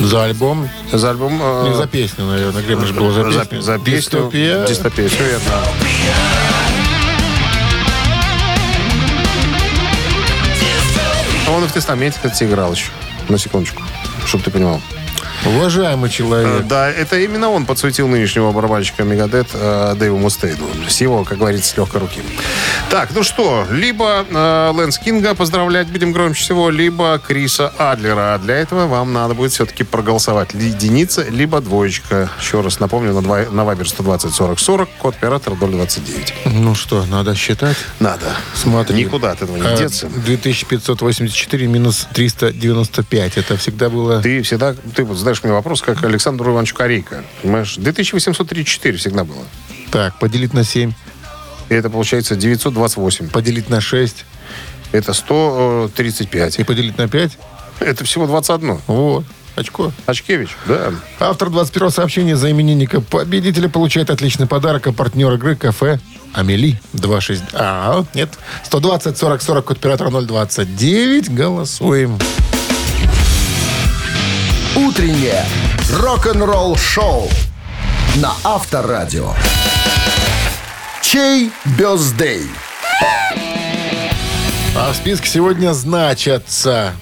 [0.00, 0.68] За альбом.
[0.92, 1.38] За альбом...
[1.42, 2.62] э, Не за песню, наверное.
[2.62, 3.60] Гремлин же был за за, песню.
[3.62, 3.96] за песню.
[4.00, 4.66] Дистопия.
[4.66, 5.52] Дистопия, все верно.
[11.48, 12.90] Он и в тестаменте, кстати, играл еще.
[13.28, 13.82] На секундочку,
[14.26, 14.80] чтобы ты понимал.
[15.46, 16.66] Уважаемый человек.
[16.66, 20.66] Да, это именно он подсветил нынешнего барабанщика Мегадет э, Дэйву Мустейну.
[20.88, 22.20] С его, как говорится, с легкой руки.
[22.90, 28.34] Так, ну что, либо э, Лэнс Кинга поздравлять будем громче всего, либо Криса Адлера.
[28.34, 30.52] А для этого вам надо будет все-таки проголосовать.
[30.54, 32.28] Единица, либо двоечка.
[32.40, 36.34] Еще раз напомню, на, два, на Вайбер 120 40 40, код оператора 029.
[36.46, 37.76] Ну что, надо считать.
[37.98, 38.26] Надо.
[38.54, 39.04] Смотри.
[39.04, 40.08] Никуда от этого не Э, деться.
[40.08, 43.38] 2584 минус 395.
[43.38, 44.20] Это всегда было...
[44.20, 47.22] Ты всегда, ты вот задаешь мне вопрос, как Александру Ивановичу Корейко.
[47.42, 49.44] Понимаешь, 2834 всегда было.
[49.92, 50.92] Так, поделить на 7,
[51.68, 53.28] И это получается 928.
[53.28, 54.24] поделить на 6
[54.92, 56.58] Это 135.
[56.58, 57.38] и поделить на 5.
[57.78, 58.80] Это всего 21.
[58.88, 59.24] Вот.
[59.54, 59.92] Очко.
[60.06, 60.92] Очкевич, да.
[61.20, 66.00] Автор 21 сообщения за именинника победителя получает отличный подарок, а партнер игры кафе
[66.32, 67.42] Амели 26...
[67.52, 68.30] А, нет.
[68.64, 71.32] 120 40 40 код оператора 029.
[71.32, 72.18] Голосуем.
[74.76, 75.44] Утреннее
[75.92, 77.28] рок-н-ролл-шоу
[78.16, 79.32] на Авторадио.
[81.02, 82.46] Чей birthday?
[84.76, 86.92] А в списке сегодня значатся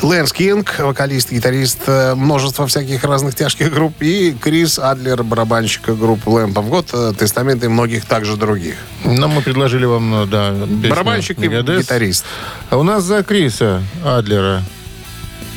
[0.00, 6.30] Лэнс Кинг, вокалист, гитарист э, множества всяких разных тяжких групп, и Крис Адлер, барабанщик группы
[6.30, 8.76] Lamb of God, э, Testament и многих также других.
[9.04, 10.52] Ну, мы предложили вам, ну, да,
[10.88, 12.24] Барабанщик и гитарист.
[12.70, 14.62] А у нас за Криса Адлера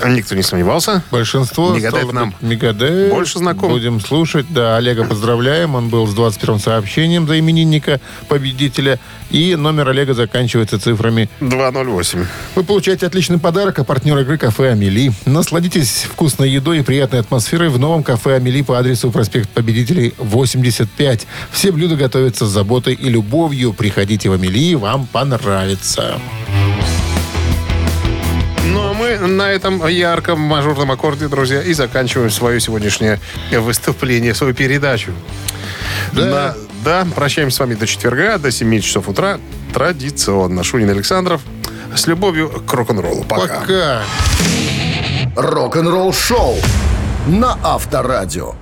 [0.06, 1.04] Никто не сомневался.
[1.12, 1.74] большинство...
[1.74, 3.10] Мегадет нам Мегадет.
[3.10, 3.72] больше знаком.
[3.72, 4.46] Будем слушать.
[4.50, 5.76] Да, Олега поздравляем.
[5.76, 9.00] Он был с 21 сообщением за именинника победителя.
[9.30, 12.26] И номер Олега заканчивается цифрами 208.
[12.56, 15.14] Вы получаете отличный подарок, а партнер игры кафе «Амели».
[15.26, 21.28] Насладитесь вкусной едой и приятной атмосферой в новом кафе «Амели» по адресу проспект Победителей, 85.
[21.52, 23.74] Все блюда готовятся с заботой и любовью.
[23.74, 26.20] Приходите в «Амели», вам понравится.
[29.20, 33.20] Мы на этом ярком мажорном аккорде, друзья, и заканчиваем свое сегодняшнее
[33.52, 35.12] выступление, свою передачу.
[36.14, 36.56] Да.
[36.86, 39.40] да, прощаемся с вами до четверга, до 7 часов утра.
[39.74, 40.64] Традиционно.
[40.64, 41.42] Шунин Александров.
[41.94, 43.24] С любовью к рок-н-роллу.
[43.24, 43.60] Пока.
[43.60, 44.02] Пока.
[45.36, 46.56] Рок-н-ролл-шоу
[47.28, 48.56] на Авторадио.